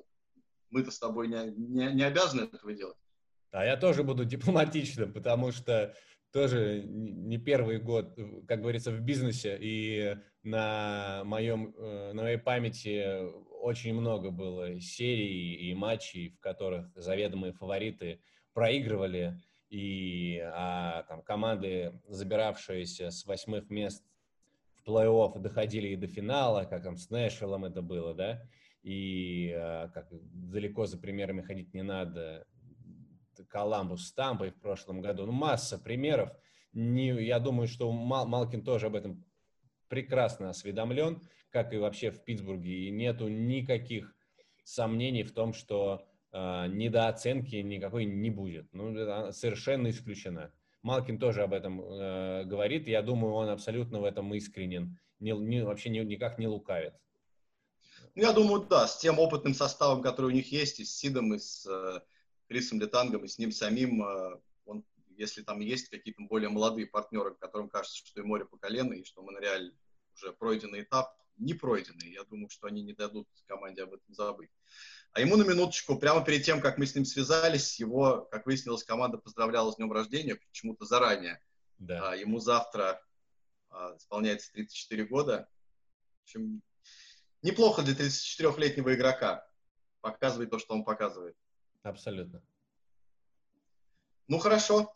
мы-то 0.70 0.90
с 0.90 0.98
тобой 0.98 1.28
не, 1.28 1.50
не, 1.50 1.92
не 1.92 2.02
обязаны 2.04 2.42
этого 2.42 2.72
делать. 2.72 2.96
А 3.50 3.64
я 3.64 3.76
тоже 3.76 4.02
буду 4.02 4.24
дипломатичным, 4.24 5.12
потому 5.12 5.52
что 5.52 5.94
тоже 6.32 6.82
не 6.84 7.38
первый 7.38 7.78
год, 7.78 8.16
как 8.46 8.60
говорится, 8.60 8.92
в 8.92 9.00
бизнесе, 9.00 9.58
и 9.60 10.16
на, 10.42 11.22
моем, 11.24 11.74
э, 11.76 12.12
на 12.12 12.22
моей 12.22 12.38
памяти 12.38 13.20
очень 13.60 13.94
много 13.94 14.30
было 14.30 14.80
серий 14.80 15.54
и 15.54 15.74
матчей, 15.74 16.30
в 16.30 16.40
которых 16.40 16.90
заведомые 16.94 17.52
фавориты 17.52 18.20
проигрывали 18.52 19.40
и 19.68 20.38
а, 20.38 21.02
там, 21.04 21.22
команды, 21.22 21.92
забиравшиеся 22.06 23.10
с 23.10 23.26
восьмых 23.26 23.68
мест 23.70 24.04
в 24.74 24.88
плей-офф, 24.88 25.38
доходили 25.38 25.88
и 25.88 25.96
до 25.96 26.06
финала, 26.06 26.64
как 26.64 26.82
там 26.82 26.96
с 26.96 27.10
Нэшвиллом 27.10 27.66
это 27.66 27.82
было, 27.82 28.14
да, 28.14 28.42
и 28.82 29.52
а, 29.54 29.88
как 29.88 30.08
далеко 30.10 30.86
за 30.86 30.98
примерами 30.98 31.42
ходить 31.42 31.74
не 31.74 31.82
надо, 31.82 32.46
Коламбус 33.48 34.08
с 34.08 34.12
Тампой 34.12 34.50
в 34.50 34.60
прошлом 34.60 35.00
году, 35.00 35.26
ну, 35.26 35.32
масса 35.32 35.78
примеров, 35.78 36.30
не, 36.72 37.08
я 37.24 37.38
думаю, 37.38 37.68
что 37.68 37.90
Мал, 37.92 38.26
Малкин 38.26 38.64
тоже 38.64 38.86
об 38.86 38.96
этом 38.96 39.24
прекрасно 39.88 40.50
осведомлен, 40.50 41.20
как 41.50 41.72
и 41.72 41.78
вообще 41.78 42.10
в 42.10 42.22
Питтсбурге, 42.24 42.88
и 42.88 42.90
нету 42.90 43.28
никаких 43.28 44.14
сомнений 44.64 45.22
в 45.22 45.32
том, 45.32 45.52
что 45.52 46.06
э, 46.32 46.66
недооценки 46.68 47.56
никакой 47.56 48.04
не 48.04 48.30
будет. 48.30 48.72
Ну, 48.72 49.32
совершенно 49.32 49.90
исключено. 49.90 50.52
Малкин 50.82 51.18
тоже 51.18 51.42
об 51.42 51.52
этом 51.52 51.80
э, 51.80 52.44
говорит. 52.44 52.86
Я 52.86 53.02
думаю, 53.02 53.34
он 53.34 53.48
абсолютно 53.48 54.00
в 54.00 54.04
этом 54.04 54.32
искренен. 54.34 54.98
Не, 55.20 55.32
не, 55.32 55.64
вообще 55.64 55.90
не, 55.90 56.00
никак 56.04 56.38
не 56.38 56.46
лукавит. 56.46 56.94
Ну, 58.14 58.22
я 58.22 58.32
думаю, 58.32 58.66
да, 58.68 58.86
с 58.86 58.98
тем 58.98 59.18
опытным 59.18 59.54
составом, 59.54 60.02
который 60.02 60.26
у 60.26 60.34
них 60.34 60.52
есть, 60.52 60.80
и 60.80 60.84
с 60.84 60.96
Сидом, 60.96 61.34
и 61.34 61.38
с 61.38 61.66
э, 61.66 62.00
Крисом 62.48 62.80
Летангом, 62.80 63.24
и 63.24 63.28
с 63.28 63.38
ним 63.38 63.52
самим, 63.52 64.02
э, 64.02 64.40
он, 64.64 64.84
если 65.16 65.42
там 65.42 65.60
есть 65.60 65.88
какие-то 65.88 66.22
более 66.22 66.48
молодые 66.48 66.86
партнеры, 66.86 67.34
которым 67.34 67.68
кажется, 67.68 67.98
что 67.98 68.20
и 68.20 68.24
море 68.24 68.44
по 68.44 68.56
колено, 68.56 68.92
и 68.92 69.04
что 69.04 69.22
Монреаль 69.22 69.74
уже 70.14 70.32
пройденный 70.32 70.82
этап, 70.82 71.16
не 71.38 71.54
пройденный. 71.54 72.12
Я 72.12 72.24
думаю, 72.24 72.48
что 72.50 72.66
они 72.66 72.82
не 72.82 72.92
дадут 72.92 73.28
команде 73.46 73.82
об 73.82 73.94
этом 73.94 74.14
забыть. 74.14 74.50
А 75.12 75.20
ему 75.20 75.36
на 75.36 75.42
минуточку, 75.42 75.98
прямо 75.98 76.24
перед 76.24 76.44
тем, 76.44 76.60
как 76.60 76.78
мы 76.78 76.86
с 76.86 76.94
ним 76.94 77.04
связались, 77.04 77.80
его, 77.80 78.28
как 78.30 78.46
выяснилось, 78.46 78.84
команда 78.84 79.18
поздравляла 79.18 79.72
с 79.72 79.76
днем 79.76 79.92
рождения, 79.92 80.36
почему-то 80.36 80.84
заранее. 80.84 81.42
Да. 81.78 82.10
А, 82.10 82.16
ему 82.16 82.40
завтра 82.40 83.00
а, 83.70 83.96
исполняется 83.96 84.52
34 84.52 85.04
года. 85.06 85.48
В 86.20 86.22
общем, 86.24 86.62
неплохо 87.42 87.82
для 87.82 87.94
34-летнего 87.94 88.94
игрока. 88.94 89.48
Показывает 90.00 90.50
то, 90.50 90.58
что 90.58 90.74
он 90.74 90.84
показывает. 90.84 91.36
Абсолютно. 91.82 92.42
Ну, 94.28 94.38
хорошо. 94.38 94.94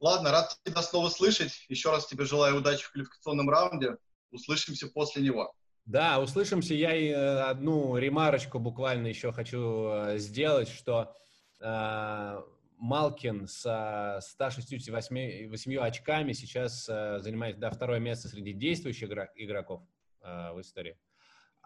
Ладно, 0.00 0.32
рад 0.32 0.58
тебя 0.64 0.82
снова 0.82 1.08
слышать. 1.08 1.64
Еще 1.68 1.90
раз 1.90 2.06
тебе 2.06 2.24
желаю 2.24 2.56
удачи 2.56 2.84
в 2.84 2.92
квалификационном 2.92 3.48
раунде. 3.48 3.96
услышимся 4.30 4.88
после 4.88 5.22
него. 5.22 5.54
Да, 5.86 6.20
услышимся. 6.20 6.74
Я 6.74 6.94
э, 6.96 7.40
одну 7.42 7.96
ремарочку 7.96 8.58
буквально 8.58 9.08
еще 9.08 9.32
хочу 9.32 9.88
э, 9.88 10.18
сделать, 10.18 10.68
что 10.68 11.14
э, 11.60 12.42
Малкин 12.78 13.46
с 13.46 14.18
168 14.20 15.48
8 15.48 15.78
очками 15.78 16.32
сейчас 16.32 16.88
э, 16.88 17.18
занимает 17.20 17.58
да, 17.58 17.70
второе 17.70 18.00
место 18.00 18.28
среди 18.28 18.52
действующих 18.52 19.10
игроков 19.36 19.82
э, 20.22 20.52
в 20.52 20.60
истории. 20.60 20.98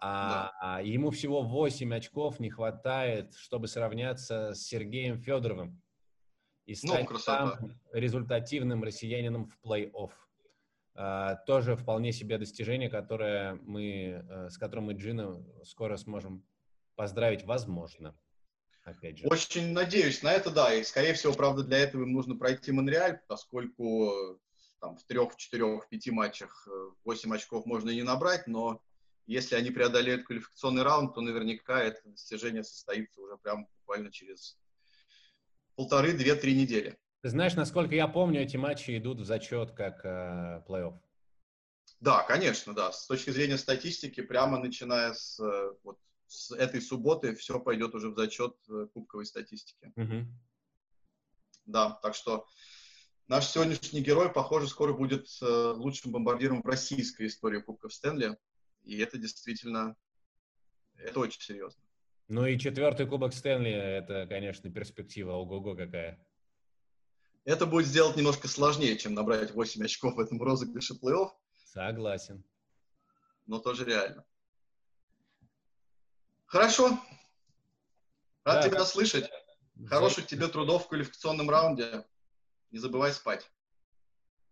А, 0.01 0.51
да. 0.61 0.79
ему 0.79 1.11
всего 1.11 1.41
8 1.41 1.93
очков 1.93 2.39
не 2.39 2.49
хватает, 2.49 3.35
чтобы 3.35 3.67
сравняться 3.67 4.53
с 4.53 4.61
Сергеем 4.61 5.19
Федоровым 5.19 5.81
и 6.65 6.75
ну, 6.83 6.93
стать 6.93 7.09
ну, 7.09 7.19
там 7.19 7.79
результативным 7.91 8.83
россиянином 8.83 9.47
в 9.47 9.57
плей-офф. 9.65 10.11
А, 11.01 11.37
тоже 11.47 11.77
вполне 11.77 12.11
себе 12.11 12.37
достижение, 12.37 12.89
которое 12.89 13.53
мы, 13.63 14.21
э, 14.29 14.49
с 14.49 14.57
которым 14.57 14.87
мы 14.87 14.93
Джина 14.95 15.41
скоро 15.63 15.95
сможем 15.95 16.45
поздравить, 16.95 17.45
возможно. 17.45 18.19
Опять 18.83 19.19
же. 19.19 19.27
Очень 19.27 19.71
надеюсь 19.71 20.23
на 20.23 20.33
это, 20.33 20.51
да. 20.51 20.73
И, 20.73 20.83
скорее 20.83 21.13
всего, 21.13 21.31
правда, 21.31 21.63
для 21.63 21.77
этого 21.77 22.01
им 22.01 22.11
нужно 22.11 22.35
пройти 22.35 22.73
Монреаль, 22.73 23.21
поскольку 23.29 24.41
там, 24.81 24.97
в 24.97 25.05
трех, 25.05 25.37
четырех, 25.37 25.87
пяти 25.87 26.11
матчах 26.11 26.67
8 27.05 27.33
очков 27.33 27.65
можно 27.65 27.91
и 27.91 27.95
не 27.95 28.03
набрать, 28.03 28.45
но 28.47 28.81
если 29.25 29.55
они 29.55 29.71
преодолеют 29.71 30.25
квалификационный 30.25 30.83
раунд, 30.83 31.15
то 31.15 31.21
наверняка 31.21 31.81
это 31.81 32.01
достижение 32.09 32.65
состоится 32.65 33.21
уже 33.21 33.37
прям 33.37 33.67
буквально 33.77 34.11
через 34.11 34.57
полторы, 35.77 36.11
две, 36.11 36.35
три 36.35 36.55
недели. 36.55 36.97
Ты 37.21 37.29
знаешь, 37.29 37.55
насколько 37.55 37.95
я 37.95 38.07
помню, 38.07 38.41
эти 38.41 38.55
матчи 38.55 38.97
идут 38.97 39.19
в 39.19 39.25
зачет 39.25 39.71
как 39.71 40.05
э, 40.05 40.63
плей-офф. 40.67 40.97
Да, 41.99 42.23
конечно, 42.23 42.73
да. 42.73 42.93
С 42.93 43.07
точки 43.07 43.31
зрения 43.31 43.57
статистики, 43.57 44.21
прямо 44.21 44.57
начиная 44.57 45.13
с, 45.13 45.37
э, 45.39 45.73
вот, 45.83 45.99
с 46.27 46.51
этой 46.51 46.81
субботы, 46.81 47.35
все 47.35 47.59
пойдет 47.59 47.93
уже 47.93 48.09
в 48.09 48.15
зачет 48.15 48.55
э, 48.69 48.87
кубковой 48.93 49.25
статистики. 49.25 49.91
Угу. 49.97 50.27
Да, 51.65 51.99
так 52.01 52.15
что 52.15 52.47
наш 53.27 53.47
сегодняшний 53.47 54.01
герой, 54.01 54.31
похоже, 54.31 54.69
скоро 54.69 54.93
будет 54.93 55.27
э, 55.41 55.45
лучшим 55.45 56.13
бомбардиром 56.13 56.61
в 56.61 56.65
российской 56.65 57.27
истории 57.27 57.59
Кубков 57.59 57.93
Стэнли. 57.93 58.37
И 58.83 58.97
это 58.97 59.17
действительно, 59.17 59.97
это 60.95 61.19
очень 61.19 61.41
серьезно. 61.41 61.83
Ну 62.29 62.45
и 62.45 62.57
четвертый 62.57 63.07
кубок 63.07 63.33
Стэнли, 63.33 63.71
это, 63.71 64.25
конечно, 64.27 64.71
перспектива, 64.71 65.33
ого-го 65.33 65.75
какая. 65.75 66.23
Это 67.45 67.65
будет 67.65 67.87
сделать 67.87 68.15
немножко 68.15 68.47
сложнее, 68.47 68.97
чем 68.97 69.13
набрать 69.13 69.51
8 69.51 69.83
очков 69.83 70.15
в 70.15 70.19
этом 70.19 70.41
розыгрыше 70.41 70.95
плей-офф. 70.95 71.29
Согласен. 71.65 72.43
Но 73.47 73.59
тоже 73.59 73.85
реально. 73.85 74.23
Хорошо. 76.45 76.99
Рад 78.43 78.63
да, 78.63 78.69
тебя 78.69 78.85
слышать. 78.85 79.29
Хороших 79.87 80.27
тебе 80.27 80.47
трудов 80.47 80.85
в 80.85 80.87
квалификационном 80.89 81.49
раунде. 81.49 82.05
Не 82.71 82.79
забывай 82.79 83.13
спать. 83.13 83.49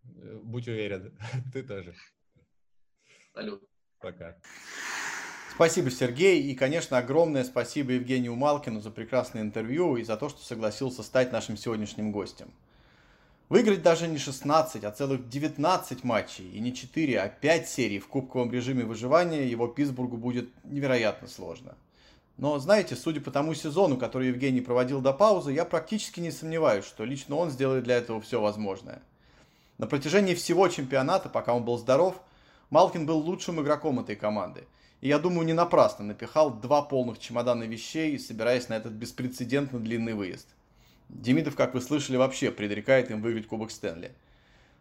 Будь 0.03 0.67
уверен, 0.67 1.17
ты 1.53 1.63
тоже. 1.63 1.95
Салют. 3.33 3.63
Пока. 3.99 4.37
Спасибо, 5.53 5.89
Сергей. 5.89 6.43
И, 6.43 6.55
конечно, 6.55 6.97
огромное 6.97 7.43
спасибо 7.43 7.91
Евгению 7.93 8.35
Малкину 8.35 8.79
за 8.79 8.91
прекрасное 8.91 9.41
интервью 9.41 9.97
и 9.97 10.03
за 10.03 10.15
то, 10.15 10.29
что 10.29 10.41
согласился 10.41 11.03
стать 11.03 11.31
нашим 11.31 11.57
сегодняшним 11.57 12.11
гостем. 12.11 12.53
Выиграть 13.49 13.81
даже 13.81 14.07
не 14.07 14.17
16, 14.17 14.83
а 14.83 14.91
целых 14.91 15.29
19 15.29 16.03
матчей, 16.03 16.51
и 16.51 16.59
не 16.59 16.73
4, 16.75 17.21
а 17.21 17.29
5 17.29 17.69
серий 17.69 17.99
в 17.99 18.07
кубковом 18.07 18.51
режиме 18.51 18.83
выживания 18.83 19.47
его 19.47 19.67
Питтсбургу 19.67 20.17
будет 20.17 20.49
невероятно 20.65 21.29
сложно. 21.29 21.77
Но, 22.35 22.59
знаете, 22.59 22.97
судя 22.97 23.21
по 23.21 23.31
тому 23.31 23.53
сезону, 23.53 23.95
который 23.95 24.27
Евгений 24.27 24.59
проводил 24.59 24.99
до 24.99 25.13
паузы, 25.13 25.53
я 25.53 25.63
практически 25.63 26.19
не 26.19 26.31
сомневаюсь, 26.31 26.85
что 26.85 27.05
лично 27.05 27.37
он 27.37 27.49
сделает 27.49 27.85
для 27.85 27.95
этого 27.95 28.19
все 28.19 28.41
возможное. 28.41 29.01
На 29.77 29.87
протяжении 29.87 30.35
всего 30.35 30.67
чемпионата, 30.67 31.29
пока 31.29 31.53
он 31.53 31.63
был 31.63 31.77
здоров, 31.77 32.21
Малкин 32.69 33.05
был 33.05 33.19
лучшим 33.19 33.61
игроком 33.61 34.01
этой 34.01 34.17
команды. 34.17 34.67
И 34.99 35.07
я 35.07 35.19
думаю, 35.19 35.45
не 35.45 35.53
напрасно 35.53 36.03
напихал 36.03 36.51
два 36.51 36.81
полных 36.81 37.17
чемодана 37.17 37.63
вещей, 37.63 38.19
собираясь 38.19 38.67
на 38.67 38.73
этот 38.73 38.91
беспрецедентно 38.91 39.79
длинный 39.79 40.15
выезд. 40.15 40.47
Демидов, 41.09 41.55
как 41.55 41.73
вы 41.73 41.81
слышали, 41.81 42.17
вообще 42.17 42.51
предрекает 42.51 43.11
им 43.11 43.21
выиграть 43.21 43.47
Кубок 43.47 43.71
Стэнли. 43.71 44.11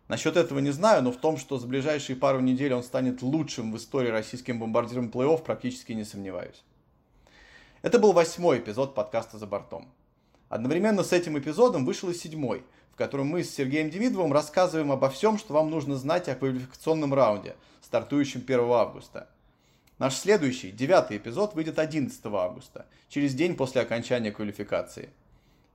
Насчет 0.09 0.37
этого 0.37 0.61
не 0.61 0.71
знаю, 0.71 1.03
но 1.03 1.11
в 1.11 1.17
том, 1.17 1.37
что 1.37 1.59
за 1.59 1.67
ближайшие 1.67 2.17
пару 2.17 2.41
недель 2.41 2.73
он 2.73 2.83
станет 2.83 3.23
лучшим 3.23 3.73
в 3.73 3.77
истории 3.77 4.09
российским 4.09 4.61
бомбардиром 4.61 5.11
плей-офф, 5.11 5.43
практически 5.43 5.93
не 5.93 6.05
сомневаюсь. 6.05 6.63
Это 7.83 7.99
был 7.99 8.13
восьмой 8.13 8.59
эпизод 8.59 8.95
подкаста 8.95 9.39
«За 9.39 9.47
бортом». 9.47 9.89
Одновременно 10.49 11.03
с 11.03 11.13
этим 11.13 11.39
эпизодом 11.39 11.85
вышел 11.85 12.09
и 12.09 12.15
седьмой, 12.15 12.63
в 12.93 12.97
котором 12.97 13.27
мы 13.27 13.43
с 13.43 13.51
Сергеем 13.51 13.91
Демидовым 13.91 14.33
рассказываем 14.33 14.93
обо 14.93 15.11
всем, 15.11 15.39
что 15.39 15.55
вам 15.55 15.71
нужно 15.71 15.97
знать 15.97 16.29
о 16.29 16.37
квалификационном 16.37 17.13
раунде, 17.13 17.57
стартующем 17.83 18.43
1 18.47 18.61
августа. 18.61 19.29
Наш 19.99 20.15
следующий, 20.15 20.71
девятый 20.71 21.17
эпизод, 21.17 21.55
выйдет 21.55 21.79
11 21.79 22.25
августа, 22.27 22.87
через 23.09 23.35
день 23.35 23.57
после 23.57 23.83
окончания 23.83 24.31
квалификации. 24.31 25.11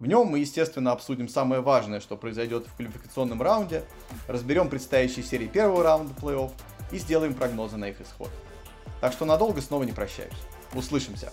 В 0.01 0.07
нем 0.07 0.29
мы, 0.29 0.39
естественно, 0.39 0.93
обсудим 0.93 1.29
самое 1.29 1.61
важное, 1.61 1.99
что 1.99 2.17
произойдет 2.17 2.65
в 2.65 2.75
квалификационном 2.75 3.39
раунде, 3.39 3.83
разберем 4.27 4.67
предстоящие 4.67 5.23
серии 5.23 5.45
первого 5.45 5.83
раунда 5.83 6.11
плей-офф 6.19 6.51
и 6.91 6.97
сделаем 6.97 7.35
прогнозы 7.35 7.77
на 7.77 7.89
их 7.89 8.01
исход. 8.01 8.31
Так 8.99 9.13
что 9.13 9.25
надолго 9.25 9.61
снова 9.61 9.83
не 9.83 9.91
прощаюсь. 9.91 10.33
Услышимся! 10.73 11.31